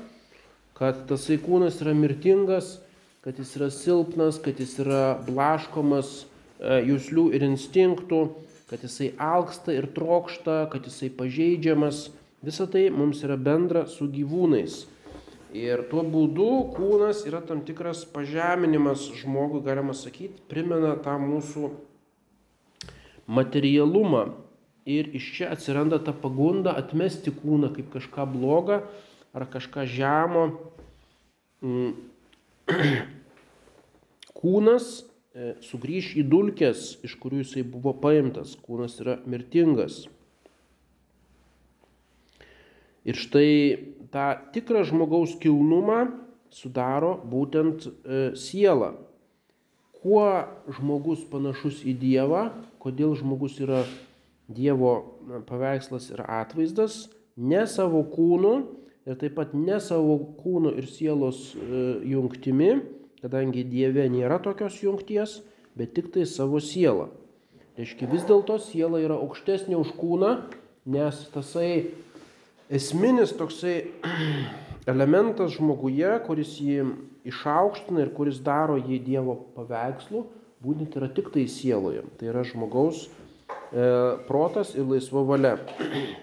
kad 0.78 1.06
tasai 1.10 1.40
kūnas 1.42 1.80
yra 1.82 1.96
mirtingas, 1.96 2.76
kad 3.26 3.40
jis 3.40 3.56
yra 3.58 3.70
silpnas, 3.74 4.38
kad 4.42 4.60
jis 4.62 4.76
yra 4.84 5.16
blaškomas 5.26 6.10
e, 6.22 6.82
jūslių 6.92 7.30
ir 7.34 7.46
instinktų, 7.48 8.20
kad 8.70 8.84
jisai 8.86 9.10
alksta 9.18 9.74
ir 9.74 9.88
trokšta, 9.96 10.66
kad 10.70 10.86
jisai 10.86 11.10
pažeidžiamas. 11.10 12.10
Visa 12.46 12.68
tai 12.70 12.86
mums 12.94 13.24
yra 13.26 13.38
bendra 13.40 13.86
su 13.90 14.06
gyvūnais. 14.12 14.84
Ir 15.56 15.82
tuo 15.90 16.04
būdu 16.06 16.76
kūnas 16.76 17.24
yra 17.26 17.40
tam 17.42 17.64
tikras 17.66 18.04
pažeminimas 18.12 19.08
žmogui, 19.18 19.64
galima 19.64 19.94
sakyti, 19.96 20.42
primena 20.50 20.94
tą 21.00 21.16
mūsų 21.22 21.70
materialumą. 23.26 24.30
Ir 24.86 25.10
iš 25.18 25.32
čia 25.34 25.50
atsiranda 25.50 25.98
ta 25.98 26.14
pagunda 26.14 26.76
atmesti 26.78 27.32
kūną 27.34 27.72
kaip 27.74 27.90
kažką 27.96 28.26
blogą 28.30 28.84
ar 29.34 29.46
kažką 29.50 29.86
žemo. 29.90 30.44
Mm. 31.62 31.96
Kūnas 34.36 34.86
e, 35.34 35.56
sugrįž 35.64 36.12
į 36.20 36.26
dulkes, 36.30 37.00
iš 37.06 37.16
kurių 37.18 37.42
jisai 37.42 37.64
buvo 37.66 37.96
paimtas. 37.98 38.54
Kūnas 38.62 39.00
yra 39.02 39.18
mirtingas. 39.26 40.04
Ir 43.06 43.18
štai 43.18 43.50
tą 44.14 44.28
tikrą 44.54 44.84
žmogaus 44.86 45.34
kilnumą 45.42 46.06
sudaro 46.54 47.16
būtent 47.26 47.86
e, 47.86 47.90
siela 48.38 48.94
kuo 50.06 50.26
žmogus 50.70 51.24
panašus 51.26 51.80
į 51.82 51.96
Dievą, 51.98 52.44
kodėl 52.86 53.16
žmogus 53.18 53.58
yra 53.62 53.82
Dievo 54.46 55.18
paveikslas 55.48 56.12
ir 56.14 56.20
atvaizdas, 56.22 57.08
ne 57.34 57.64
savo 57.66 58.04
kūnu 58.06 58.52
ir 59.06 59.18
taip 59.18 59.34
pat 59.38 59.54
ne 59.58 59.80
savo 59.82 60.20
kūno 60.38 60.70
ir 60.78 60.86
sielos 60.86 61.50
e, 61.58 61.80
jungtimi, 62.12 62.76
kadangi 63.22 63.64
Dieve 63.66 64.06
nėra 64.10 64.38
tokios 64.42 64.78
jungties, 64.82 65.40
bet 65.74 65.96
tik 65.98 66.12
tai 66.14 66.28
savo 66.30 66.60
sielą. 66.62 67.08
Reiškia, 67.76 68.08
vis 68.08 68.24
dėlto 68.28 68.60
siela 68.62 69.02
yra 69.02 69.18
aukštesnė 69.18 69.76
už 69.76 69.92
kūną, 69.98 70.30
nes 70.94 71.18
tasai 71.34 71.90
esminis 72.72 73.34
toksai 73.36 73.90
elementas 74.92 75.58
žmoguje, 75.58 76.14
kuris 76.26 76.54
jį 76.62 76.86
išaukština 77.26 78.06
ir 78.06 78.14
kuris 78.14 78.38
daro 78.46 78.78
jį 78.78 79.02
Dievo 79.10 79.36
paveikslu, 79.58 80.24
būtent 80.64 80.96
yra 80.98 81.08
tik 81.12 81.32
tai 81.34 81.46
sieloje. 81.50 82.04
Tai 82.18 82.30
yra 82.30 82.44
žmogaus 82.46 83.06
e, 83.06 83.08
protas 84.28 84.74
ir 84.76 84.86
laisva 84.88 85.24
valia. 85.26 85.56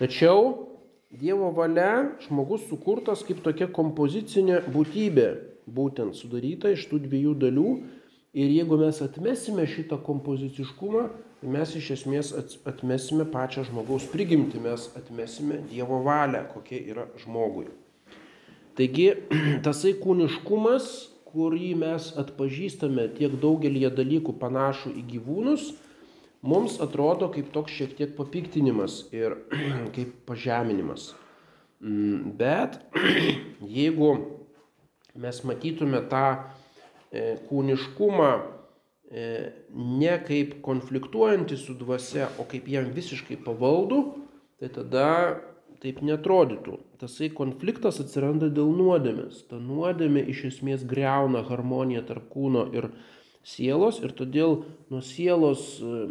Tačiau 0.00 0.68
Dievo 1.08 1.48
valia 1.56 2.18
žmogus 2.20 2.66
sukurtas 2.68 3.22
kaip 3.24 3.38
tokia 3.40 3.64
kompozicinė 3.72 4.58
būtybė, 4.74 5.28
būtent 5.72 6.18
sudaryta 6.18 6.74
iš 6.74 6.84
tų 6.90 7.00
dviejų 7.06 7.32
dalių. 7.44 7.70
Ir 8.36 8.52
jeigu 8.52 8.76
mes 8.76 9.00
atmesime 9.00 9.64
šitą 9.64 9.96
kompoziciškumą, 10.04 11.06
tai 11.40 11.52
mes 11.54 11.72
iš 11.80 11.88
esmės 11.96 12.34
atmesime 12.68 13.24
pačią 13.32 13.64
žmogaus 13.70 14.04
prigimtį, 14.12 14.60
mes 14.68 14.90
atmesime 15.00 15.62
Dievo 15.70 16.02
valią, 16.04 16.44
kokia 16.52 16.82
yra 16.92 17.08
žmogui. 17.24 17.70
Taigi 18.76 19.14
tasai 19.66 19.96
kūniškumas, 20.02 20.92
kurį 21.28 21.74
mes 21.78 22.10
atpažįstame 22.20 23.08
tiek 23.18 23.34
daugelį 23.42 23.88
dalykų 23.94 24.34
panašų 24.40 24.94
į 25.00 25.04
gyvūnus, 25.12 25.70
mums 26.42 26.78
atrodo 26.80 27.30
kaip 27.34 27.50
toks 27.54 27.74
šiek 27.74 27.96
tiek 27.98 28.14
papiktinimas 28.16 29.04
ir 29.14 29.36
kaip 29.96 30.14
pažeminimas. 30.28 31.12
Mm, 31.80 32.34
bet 32.38 32.80
jeigu 33.78 34.12
mes 35.18 35.42
matytume 35.46 36.00
tą 36.10 36.24
e, 37.10 37.36
kūniškumą 37.48 38.30
e, 38.38 39.26
ne 39.74 40.16
kaip 40.26 40.58
konfliktuojantį 40.64 41.58
su 41.58 41.76
dvasia, 41.78 42.30
o 42.38 42.46
kaip 42.50 42.68
jam 42.70 42.90
visiškai 42.94 43.38
pavaldų, 43.44 44.02
tai 44.58 44.70
tada 44.74 45.08
taip 45.82 46.00
netrodytų. 46.02 46.78
Tasai 46.98 47.28
konfliktas 47.34 48.00
atsiranda 48.02 48.48
dėl 48.50 48.72
nuodėmės. 48.74 49.44
Ta 49.50 49.60
nuodėmė 49.62 50.24
iš 50.32 50.44
esmės 50.52 50.84
greuna 50.88 51.44
harmoniją 51.46 52.04
tarp 52.08 52.28
kūno 52.32 52.66
ir 52.74 52.90
sielos 53.46 54.00
ir 54.02 54.12
todėl 54.18 54.62
nuo 54.92 55.02
sielos 55.04 55.78
e, 55.80 56.08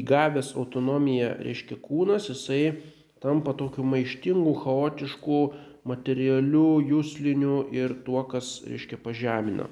įgavęs 0.00 0.54
autonomiją, 0.58 1.34
reiškia 1.44 1.78
kūnas, 1.84 2.30
jisai 2.32 2.80
tampa 3.20 3.52
tokiu 3.54 3.84
maištingu, 3.84 4.54
chaotišku, 4.62 5.40
materialiu, 5.88 6.80
jūsliniu 6.84 7.66
ir 7.76 8.00
tuo, 8.06 8.24
kas, 8.28 8.60
reiškia, 8.68 8.98
pažemina. 9.04 9.68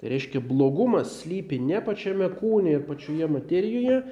Tai 0.00 0.12
reiškia, 0.12 0.42
blogumas 0.44 1.22
slypi 1.22 1.58
ne 1.62 1.80
pačiame 1.84 2.28
kūne 2.36 2.74
ir 2.76 2.82
pačioje 2.88 3.28
materijoje, 3.32 4.02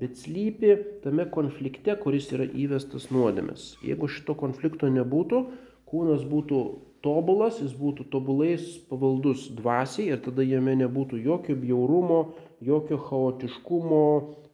bet 0.00 0.16
slypi 0.18 0.76
tame 1.04 1.26
konflikte, 1.32 1.94
kuris 2.00 2.30
yra 2.34 2.46
įvestas 2.48 3.10
nuodėmės. 3.12 3.74
Jeigu 3.84 4.08
šito 4.08 4.36
konflikto 4.38 4.88
nebūtų, 4.92 5.42
kūnas 5.90 6.24
būtų 6.28 6.60
tobulas, 7.04 7.60
jis 7.60 7.72
būtų 7.76 8.08
tobulais 8.12 8.66
pavaldus 8.90 9.48
dvasiai 9.56 10.14
ir 10.14 10.20
tada 10.24 10.44
jame 10.46 10.76
nebūtų 10.80 11.20
jokio 11.24 11.56
bjaurumo, 11.60 12.20
jokio 12.64 13.00
chaotiškumo, 13.08 14.04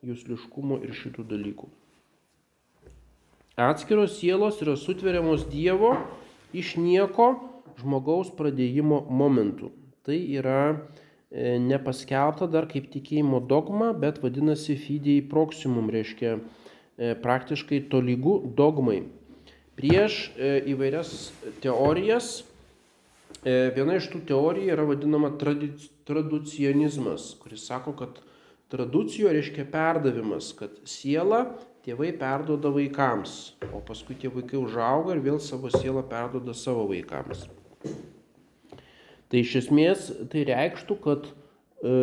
jūsliškumo 0.06 0.80
ir 0.86 0.94
šitų 0.94 1.26
dalykų. 1.32 1.70
Atskiros 3.56 4.18
sielos 4.20 4.60
yra 4.60 4.76
sutveriamos 4.76 5.46
Dievo 5.48 5.94
iš 6.52 6.74
nieko 6.76 7.30
žmogaus 7.80 8.28
pradėjimo 8.36 9.06
momentų. 9.08 9.70
Tai 10.06 10.16
yra 10.38 10.60
nepaskelbta 11.32 12.46
dar 12.50 12.68
kaip 12.70 12.90
tikėjimo 12.92 13.40
dogma, 13.50 13.92
bet 13.92 14.20
vadinasi 14.22 14.76
fidei 14.78 15.22
proximum, 15.26 15.90
reiškia 15.90 16.36
e, 16.36 17.14
praktiškai 17.22 17.82
tolygų 17.90 18.38
dogmai. 18.58 19.02
Prieš 19.76 20.20
e, 20.36 20.52
įvairias 20.72 21.32
teorijas, 21.64 22.44
viena 23.46 23.98
iš 23.98 24.08
tų 24.10 24.22
teorijų 24.26 24.72
yra 24.74 24.86
vadinama 24.88 25.28
tradic, 25.38 25.84
traducionizmas, 26.08 27.34
kuris 27.42 27.66
sako, 27.68 27.92
kad 27.98 28.20
tradicijo 28.72 29.30
reiškia 29.34 29.66
perdavimas, 29.70 30.50
kad 30.58 30.74
siela 30.88 31.44
tėvai 31.86 32.10
perduoda 32.18 32.72
vaikams, 32.74 33.54
o 33.70 33.82
paskui 33.86 34.16
tie 34.18 34.30
vaikai 34.32 34.58
užauga 34.58 35.14
ir 35.14 35.22
vėl 35.22 35.38
savo 35.42 35.70
sielą 35.70 36.02
perduoda 36.10 36.54
savo 36.56 36.88
vaikams. 36.90 37.46
Tai 39.32 39.42
iš 39.42 39.56
esmės 39.62 40.10
tai 40.30 40.44
reikštų, 40.46 40.96
kad 41.02 41.26
e, 41.26 41.96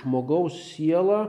žmogaus 0.00 0.56
siela 0.70 1.26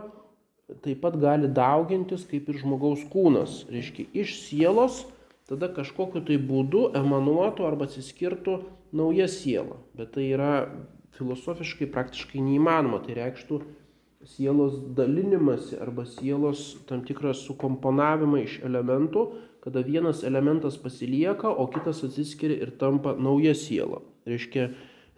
taip 0.84 1.01
pat 1.03 1.17
gali 1.19 1.49
daugintis 1.49 2.27
kaip 2.29 2.49
ir 2.49 2.60
žmogaus 2.62 3.03
kūnas. 3.12 3.63
Reiškia, 3.71 4.08
iš 4.13 4.38
sielos 4.45 5.03
tada 5.49 5.71
kažkokiu 5.73 6.21
tai 6.27 6.38
būdu 6.38 6.91
emanuotų 6.97 7.65
arba 7.65 7.89
atsiskirtų 7.89 8.60
nauja 8.95 9.27
siela. 9.32 9.79
Bet 9.97 10.13
tai 10.15 10.29
yra 10.36 10.53
filosofiškai 11.17 11.89
praktiškai 11.91 12.41
neįmanoma. 12.45 13.01
Tai 13.03 13.17
reikštų 13.17 13.60
sielos 14.29 14.77
dalinimąsi 14.95 15.79
arba 15.82 16.05
sielos 16.05 16.77
tam 16.89 17.03
tikrą 17.08 17.34
sukomponavimą 17.38 18.43
iš 18.43 18.60
elementų, 18.67 19.25
kada 19.63 19.84
vienas 19.84 20.23
elementas 20.27 20.77
pasilieka, 20.79 21.49
o 21.49 21.67
kitas 21.71 22.03
atsiskiria 22.08 22.62
ir 22.63 22.71
tampa 22.79 23.15
nauja 23.19 23.55
siela. 23.58 24.03
Reiškia, 24.29 24.69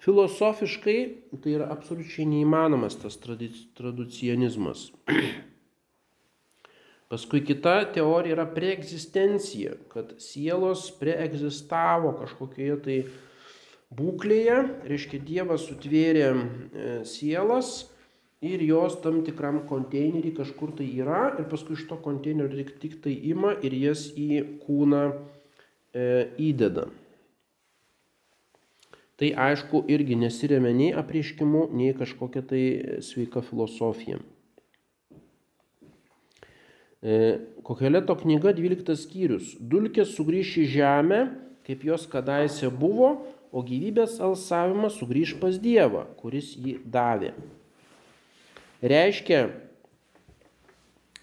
filosofiškai 0.02 0.98
tai 1.44 1.56
yra 1.58 1.70
absoliučiai 1.74 2.26
neįmanomas 2.30 2.98
tas 3.02 3.18
tradicionizmas. 3.22 4.90
Paskui 7.12 7.42
kita 7.44 7.76
teorija 7.92 8.38
yra 8.38 8.46
preegzistencija, 8.48 9.76
kad 9.92 10.14
sielos 10.24 10.86
preegzistavo 11.00 12.14
kažkokioje 12.22 12.78
tai 12.86 12.98
būklėje, 13.92 14.58
reiškia 14.88 15.20
Dievas 15.28 15.66
sutvėrė 15.68 16.30
e, 16.32 16.38
sielas 17.04 17.74
ir 18.42 18.64
jos 18.64 18.96
tam 19.04 19.20
tikram 19.28 19.60
konteinerį 19.68 20.32
kažkur 20.40 20.72
tai 20.80 20.88
yra 21.04 21.26
ir 21.36 21.50
paskui 21.52 21.76
iš 21.76 21.84
to 21.90 22.00
konteinerio 22.02 22.64
tik, 22.80 23.02
tai 23.04 23.18
ima 23.34 23.54
ir 23.60 23.76
jas 23.76 24.08
į 24.16 24.62
kūną 24.64 25.04
e, 25.12 26.08
įdeda. 26.48 26.88
Tai 29.22 29.30
aišku 29.46 29.84
irgi 29.94 30.18
nesiremia 30.18 30.74
nei 30.74 30.90
apriškimu, 30.98 31.68
nei 31.78 31.94
kažkokia 31.98 32.42
tai 32.50 32.64
sveika 33.06 33.44
filosofija. 33.46 34.18
E, 37.02 37.14
Kokeleto 37.62 38.18
knyga 38.18 38.56
12 38.58 38.98
skyrius. 38.98 39.54
Dulkės 39.62 40.16
sugrįš 40.18 40.58
į 40.64 40.68
žemę, 40.74 41.22
kaip 41.70 41.86
jos 41.86 42.10
kadaise 42.10 42.74
buvo, 42.74 43.14
o 43.54 43.62
gyvybės 43.62 44.18
alsavimas 44.24 44.98
sugrįž 44.98 45.38
pas 45.42 45.62
Dievą, 45.62 46.08
kuris 46.18 46.56
jį 46.58 46.80
davė 46.90 47.36
reiškia 48.82 49.50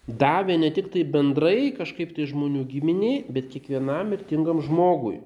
davė 0.07 0.57
ne 0.57 0.71
tik 0.73 0.89
tai 0.93 1.03
bendrai 1.03 1.71
kažkaip 1.75 2.15
tai 2.15 2.27
žmonių 2.29 2.63
giminiai, 2.71 3.23
bet 3.29 3.51
kiekvienam 3.53 4.15
mirtingam 4.15 4.63
žmogui. 4.65 5.19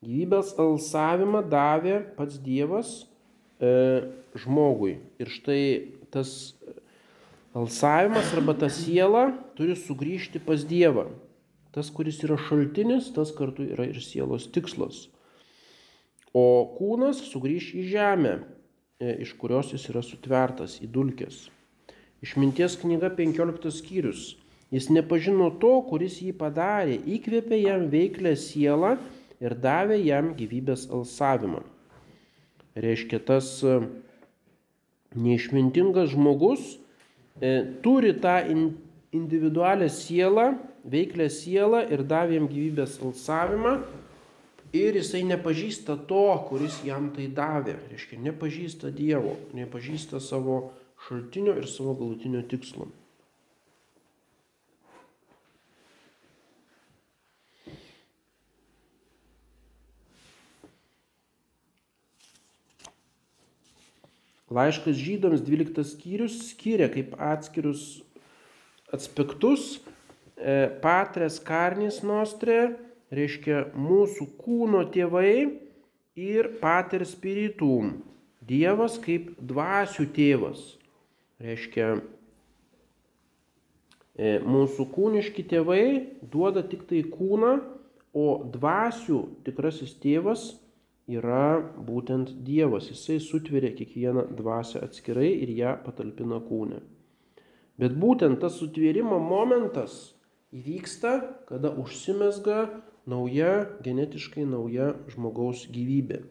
Gyvybės 0.00 0.54
alsavimą 0.60 1.42
davė 1.50 1.98
pats 2.16 2.38
Dievas 2.40 2.92
e, 3.60 3.72
žmogui. 4.40 4.98
Ir 5.20 5.32
štai 5.32 5.62
tas 6.12 6.54
alsavimas 7.56 8.30
arba 8.36 8.54
ta 8.56 8.70
siela 8.72 9.28
turi 9.58 9.76
sugrįžti 9.76 10.40
pas 10.44 10.64
Dievą. 10.64 11.10
Tas, 11.70 11.90
kuris 11.94 12.18
yra 12.26 12.38
šaltinis, 12.48 13.12
tas 13.14 13.30
kartu 13.36 13.68
yra 13.76 13.84
ir 13.86 14.00
sielos 14.02 14.48
tikslas. 14.50 15.04
O 16.34 16.66
kūnas 16.78 17.20
sugrįž 17.30 17.74
į 17.78 17.84
žemę, 17.92 18.34
E, 19.00 19.14
iš 19.24 19.32
kurios 19.40 19.70
jis 19.72 19.86
yra 19.88 20.02
sutvertas 20.04 20.74
į 20.84 20.86
dulkes. 20.92 21.46
Išminties 22.20 22.74
knyga 22.82 23.08
15 23.16 23.72
skyrius. 23.72 24.34
Jis 24.70 24.90
nepažino 24.92 25.46
to, 25.62 25.70
kuris 25.88 26.18
jį 26.20 26.34
padarė, 26.36 26.98
įkvėpė 27.08 27.62
jam 27.62 27.86
veiklę 27.90 28.34
sielą 28.36 28.98
ir 29.40 29.56
davė 29.56 29.98
jam 30.04 30.34
gyvybės 30.38 30.86
alsavimą. 30.92 31.62
Reiškia, 32.80 33.18
tas 33.26 33.48
e, 33.66 33.80
neišmintingas 35.16 36.12
žmogus 36.14 36.76
e, 37.40 37.64
turi 37.82 38.12
tą 38.22 38.36
in, 38.52 38.68
individualią 39.16 39.88
sielą, 39.90 40.52
veiklę 40.86 41.26
sielą 41.32 41.82
ir 41.90 42.04
davė 42.06 42.38
jam 42.38 42.46
gyvybės 42.52 43.00
alsavimą, 43.02 43.80
ir 44.76 45.00
jisai 45.00 45.24
nepažįsta 45.26 45.98
to, 46.08 46.26
kuris 46.48 46.78
jam 46.86 47.10
tai 47.14 47.26
davė. 47.34 47.76
Reiškia, 47.90 48.20
nepažįsta 48.28 48.92
Dievo, 48.94 49.34
nepažįsta 49.56 50.22
savo 50.22 50.62
šaltinio 51.08 51.56
ir 51.58 51.66
savo 51.70 51.96
galutinio 51.98 52.42
tikslo. 52.46 52.90
Laiškas 64.50 64.98
žydams 64.98 65.44
12 65.46 65.84
skyrius 65.92 66.40
skiria 66.50 66.88
kaip 66.90 67.14
atskirus 67.22 68.00
aspektus 68.90 69.76
e, 70.36 70.66
patres 70.82 71.38
karnis 71.46 72.00
nostre 72.02 72.56
reiškia 73.14 73.68
mūsų 73.78 74.26
kūno 74.42 74.82
tėvai 74.90 75.34
ir 76.18 76.48
pater 76.58 77.06
spiritum. 77.06 78.00
Dievas 78.50 78.96
kaip 78.98 79.30
dvasių 79.38 80.08
tėvas. 80.16 80.62
Reiškia, 81.40 81.92
e, 84.18 84.38
mūsų 84.42 84.88
kūniški 84.96 85.46
tėvai 85.52 85.84
duoda 86.32 86.64
tik 86.66 86.88
tai 86.90 87.04
kūną, 87.06 87.60
o 88.10 88.42
dvasių 88.50 89.20
tikrasis 89.46 89.94
tėvas 90.02 90.56
yra 91.10 91.60
būtent 91.86 92.32
Dievas. 92.46 92.88
Jisai 92.92 93.18
sutveria 93.22 93.72
kiekvieną 93.76 94.28
dvasę 94.38 94.82
atskirai 94.84 95.30
ir 95.42 95.52
ją 95.56 95.74
patalpina 95.84 96.40
kūne. 96.46 96.80
Bet 97.80 97.96
būtent 97.96 98.40
tas 98.42 98.58
sutvėrimo 98.60 99.18
momentas 99.24 100.12
įvyksta, 100.52 101.12
kada 101.48 101.72
užsimesga 101.80 102.66
nauja, 103.08 103.70
genetiškai 103.84 104.44
nauja 104.44 104.92
žmogaus 105.12 105.64
gyvybė. 105.72 106.22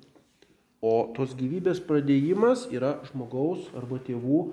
O 0.79 1.11
tos 1.15 1.33
gyvybės 1.35 1.81
pradėjimas 1.83 2.67
yra 2.71 2.99
žmogaus 3.09 3.67
arba 3.75 3.99
tėvų 3.99 4.43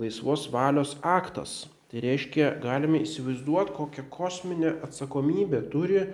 laisvos 0.00 0.48
valios 0.52 0.96
aktas. 1.06 1.68
Tai 1.90 2.02
reiškia, 2.04 2.52
galime 2.62 3.00
įsivaizduoti, 3.02 3.74
kokią 3.74 4.04
kosminę 4.12 4.76
atsakomybę 4.86 5.64
turi 5.72 6.04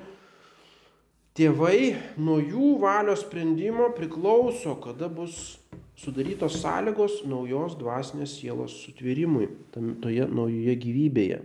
tėvai 1.37 1.97
nuo 2.17 2.39
jų 2.41 2.77
valios 2.81 3.23
sprendimo 3.27 3.91
priklauso, 3.97 4.77
kada 4.81 5.09
bus 5.13 5.59
sudarytos 6.01 6.59
sąlygos 6.63 7.23
naujos 7.29 7.77
dvasinės 7.81 8.39
sielos 8.41 8.79
sutvėrimui, 8.85 9.51
tam, 9.75 9.95
toje 10.03 10.29
naujoje 10.29 10.77
gyvybėje. 10.85 11.43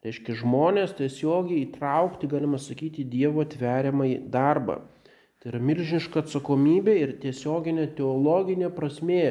Reiškia 0.00 0.38
žmonės 0.40 0.94
tiesiogiai 0.96 1.66
įtraukti, 1.66 2.28
galima 2.32 2.56
sakyti, 2.60 3.04
Dievo 3.04 3.44
tveriamą 3.44 4.06
darbą. 4.32 4.78
Tai 5.40 5.52
yra 5.52 5.60
milžiniška 5.64 6.22
atsakomybė 6.24 6.94
ir 7.00 7.12
tiesioginė 7.20 7.86
teologinė 7.96 8.70
prasmė. 8.72 9.26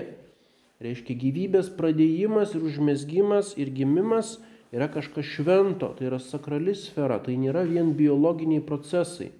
Reiškia 0.81 1.17
gyvybės 1.23 1.71
pradėjimas 1.77 2.53
ir 2.57 2.65
užmėsgymas 2.69 3.55
ir 3.57 3.73
gimimas 3.73 4.37
yra 4.73 4.87
kažkas 4.93 5.25
švento, 5.25 5.89
tai 5.97 6.07
yra 6.09 6.21
sakrali 6.21 6.77
sfera, 6.77 7.17
tai 7.21 7.35
nėra 7.41 7.65
vien 7.65 7.91
biologiniai 7.97 8.61
procesai. 8.65 9.31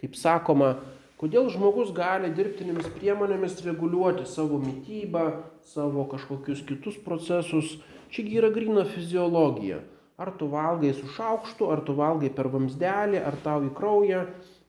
Kaip 0.00 0.16
sakoma, 0.18 0.74
kodėl 1.20 1.48
žmogus 1.52 1.92
gali 1.96 2.28
dirbtinėmis 2.36 2.90
priemonėmis 2.98 3.62
reguliuoti 3.64 4.26
savo 4.28 4.58
mytybą, 4.60 5.26
savo 5.64 6.04
kažkokius 6.10 6.60
kitus 6.68 6.98
procesus, 7.04 7.78
čiagi 8.12 8.36
yra 8.40 8.50
grina 8.52 8.84
fiziologija. 8.88 9.80
Ar 10.20 10.32
tu 10.36 10.48
valgai 10.48 10.94
su 10.96 11.08
šaukštu, 11.12 11.68
ar 11.72 11.82
tu 11.84 11.96
valgai 11.96 12.30
per 12.32 12.48
vamsdelį, 12.52 13.20
ar 13.20 13.36
tau 13.44 13.64
į 13.66 13.72
kraują. 13.76 14.22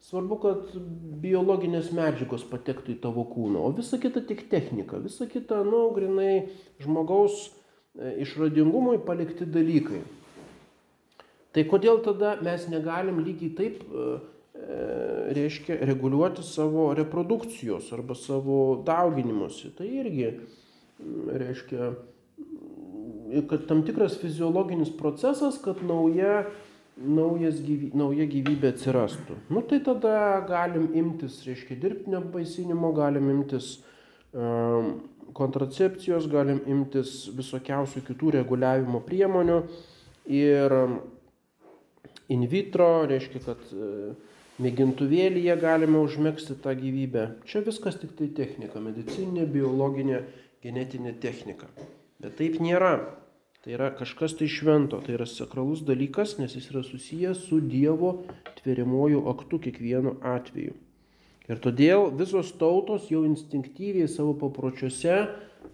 Svarbu, 0.07 0.37
kad 0.43 0.73
biologinės 1.23 1.89
medžiagos 1.95 2.43
patektų 2.47 2.93
į 2.93 2.97
tavo 3.03 3.23
kūną, 3.27 3.63
o 3.65 3.71
visa 3.75 3.97
kita 3.99 4.21
tik 4.27 4.45
technika, 4.51 4.99
visa 5.03 5.25
kita, 5.27 5.63
nu, 5.67 5.87
grinai 5.95 6.47
žmogaus 6.83 7.47
e, 7.47 8.13
išradingumui 8.23 9.01
palikti 9.07 9.47
dalykai. 9.49 10.03
Tai 11.55 11.65
kodėl 11.67 11.99
tada 12.05 12.35
mes 12.45 12.67
negalim 12.71 13.19
lygiai 13.25 13.55
taip, 13.57 13.81
e 13.83 14.36
reiškia, 15.33 15.77
reguliuoti 15.81 16.43
savo 16.43 16.93
reprodukcijos 16.93 17.91
arba 17.93 18.15
savo 18.15 18.83
dauginimuose. 18.85 19.71
Tai 19.77 19.87
irgi, 19.87 20.31
reiškia, 21.27 21.91
kad 23.49 23.67
tam 23.67 23.83
tikras 23.85 24.17
fiziologinis 24.21 24.91
procesas, 24.97 25.59
kad 25.63 25.83
nauja, 25.85 26.45
naujas 26.97 27.59
gyvy, 27.63 27.91
nauja 27.97 28.27
gyvybė 28.29 28.73
atsirastų. 28.73 29.37
Nu 29.53 29.63
tai 29.67 29.81
tada 29.85 30.39
galim 30.47 30.89
imtis, 30.97 31.41
reiškia, 31.47 31.77
dirbtinio 31.81 32.23
baisinimo, 32.33 32.91
galim 32.97 33.29
imtis 33.35 33.77
um, 34.33 34.95
kontracepcijos, 35.37 36.29
galim 36.31 36.63
imtis 36.65 37.27
visokiausių 37.37 38.01
kitų 38.07 38.39
reguliavimo 38.39 39.03
priemonių 39.05 39.61
ir 40.33 40.73
in 42.33 42.47
vitro, 42.49 43.05
reiškia, 43.07 43.43
kad 43.45 43.69
uh, 43.75 44.33
mėgintuvėlyje 44.63 45.55
galime 45.61 45.99
užmėgsti 46.01 46.57
tą 46.63 46.73
gyvybę. 46.77 47.27
Čia 47.49 47.61
viskas 47.65 47.99
tik 48.01 48.15
tai 48.17 48.29
technika, 48.33 48.81
medicininė, 48.81 49.45
biologinė, 49.53 50.23
genetinė 50.65 51.13
technika. 51.21 51.69
Bet 52.21 52.37
taip 52.39 52.57
nėra. 52.63 52.95
Tai 53.61 53.73
yra 53.75 53.91
kažkas 53.93 54.37
tai 54.39 54.47
švento, 54.49 54.99
tai 55.03 55.17
yra 55.17 55.27
sakralus 55.27 55.83
dalykas, 55.85 56.37
nes 56.39 56.55
jis 56.55 56.69
yra 56.71 56.83
susijęs 56.87 57.41
su 57.49 57.59
Dievo 57.59 58.21
tveriamuoju 58.61 59.25
aktu 59.29 59.59
kiekvienu 59.65 60.15
atveju. 60.25 60.75
Ir 61.47 61.61
todėl 61.63 62.09
visos 62.15 62.53
tautos 62.59 63.09
jau 63.11 63.23
instinktyviai 63.27 64.07
savo 64.11 64.33
papročiuose 64.39 65.19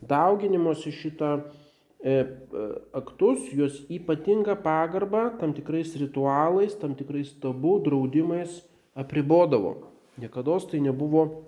dauginimosi 0.09 0.91
šitą 0.93 1.31
e, 1.39 1.43
e, 2.11 2.65
aktus, 2.97 3.47
juos 3.55 3.79
ypatingą 3.93 4.57
pagarbą 4.65 5.29
tam 5.39 5.53
tikrais 5.55 5.95
ritualais, 6.01 6.75
tam 6.81 6.97
tikrais 6.97 7.31
tabu, 7.41 7.79
draudimais 7.85 8.61
apribodavo. 8.95 9.75
Niekada 10.21 10.59
tai 10.69 10.79
nebuvo 10.83 11.43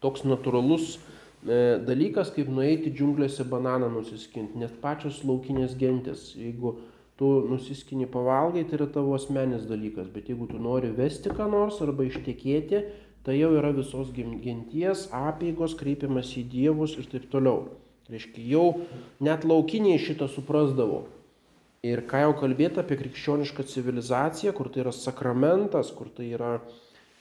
toks 0.00 0.26
natūralus 0.28 0.98
E, 1.46 1.78
dalykas, 1.86 2.32
kaip 2.34 2.48
nueiti 2.50 2.90
džiunglėse 2.90 3.44
bananą 3.46 3.86
nusiskinti, 3.92 4.58
net 4.58 4.78
pačios 4.82 5.20
laukinės 5.22 5.76
gentis. 5.78 6.32
Jeigu 6.34 6.72
tu 7.20 7.28
nusiskini 7.46 8.08
pavalgai, 8.10 8.64
tai 8.66 8.80
yra 8.80 8.88
tavo 8.90 9.14
asmenis 9.14 9.68
dalykas, 9.68 10.08
bet 10.10 10.26
jeigu 10.32 10.48
tu 10.50 10.58
nori 10.58 10.90
vesti 10.96 11.30
ką 11.30 11.46
nors 11.52 11.78
arba 11.84 12.08
ištekėti, 12.08 12.82
tai 13.26 13.36
jau 13.38 13.52
yra 13.58 13.70
visos 13.76 14.10
genties, 14.16 15.06
apėgos, 15.14 15.76
kreipiamas 15.78 16.32
į 16.34 16.46
dievus 16.50 16.96
ir 16.98 17.06
taip 17.12 17.30
toliau. 17.30 17.68
Reiškia, 18.10 18.42
jau 18.50 18.66
net 19.22 19.46
laukiniai 19.46 20.02
šitą 20.02 20.26
suprasdavo. 20.30 21.04
Ir 21.86 22.02
ką 22.10 22.24
jau 22.24 22.32
kalbėti 22.40 22.82
apie 22.82 22.98
krikščionišką 23.00 23.66
civilizaciją, 23.70 24.54
kur 24.56 24.72
tai 24.72 24.82
yra 24.86 24.94
sakramentas, 24.96 25.92
kur 25.94 26.08
tai 26.12 26.32
yra 26.34 26.56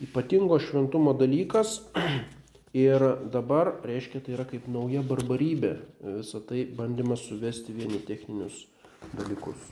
ypatingo 0.03 0.59
šventumo 0.63 1.13
dalykas, 1.17 1.79
Ir 2.75 2.99
dabar, 3.31 3.69
reiškia, 3.87 4.19
tai 4.19 4.33
yra 4.35 4.43
kaip 4.49 4.65
nauja 4.67 4.99
barbarybė. 5.07 5.69
Visą 6.17 6.41
tai 6.43 6.65
bandymas 6.75 7.23
suvesti 7.23 7.71
vieni 7.71 8.01
techninius 8.03 8.65
dalykus. 9.15 9.69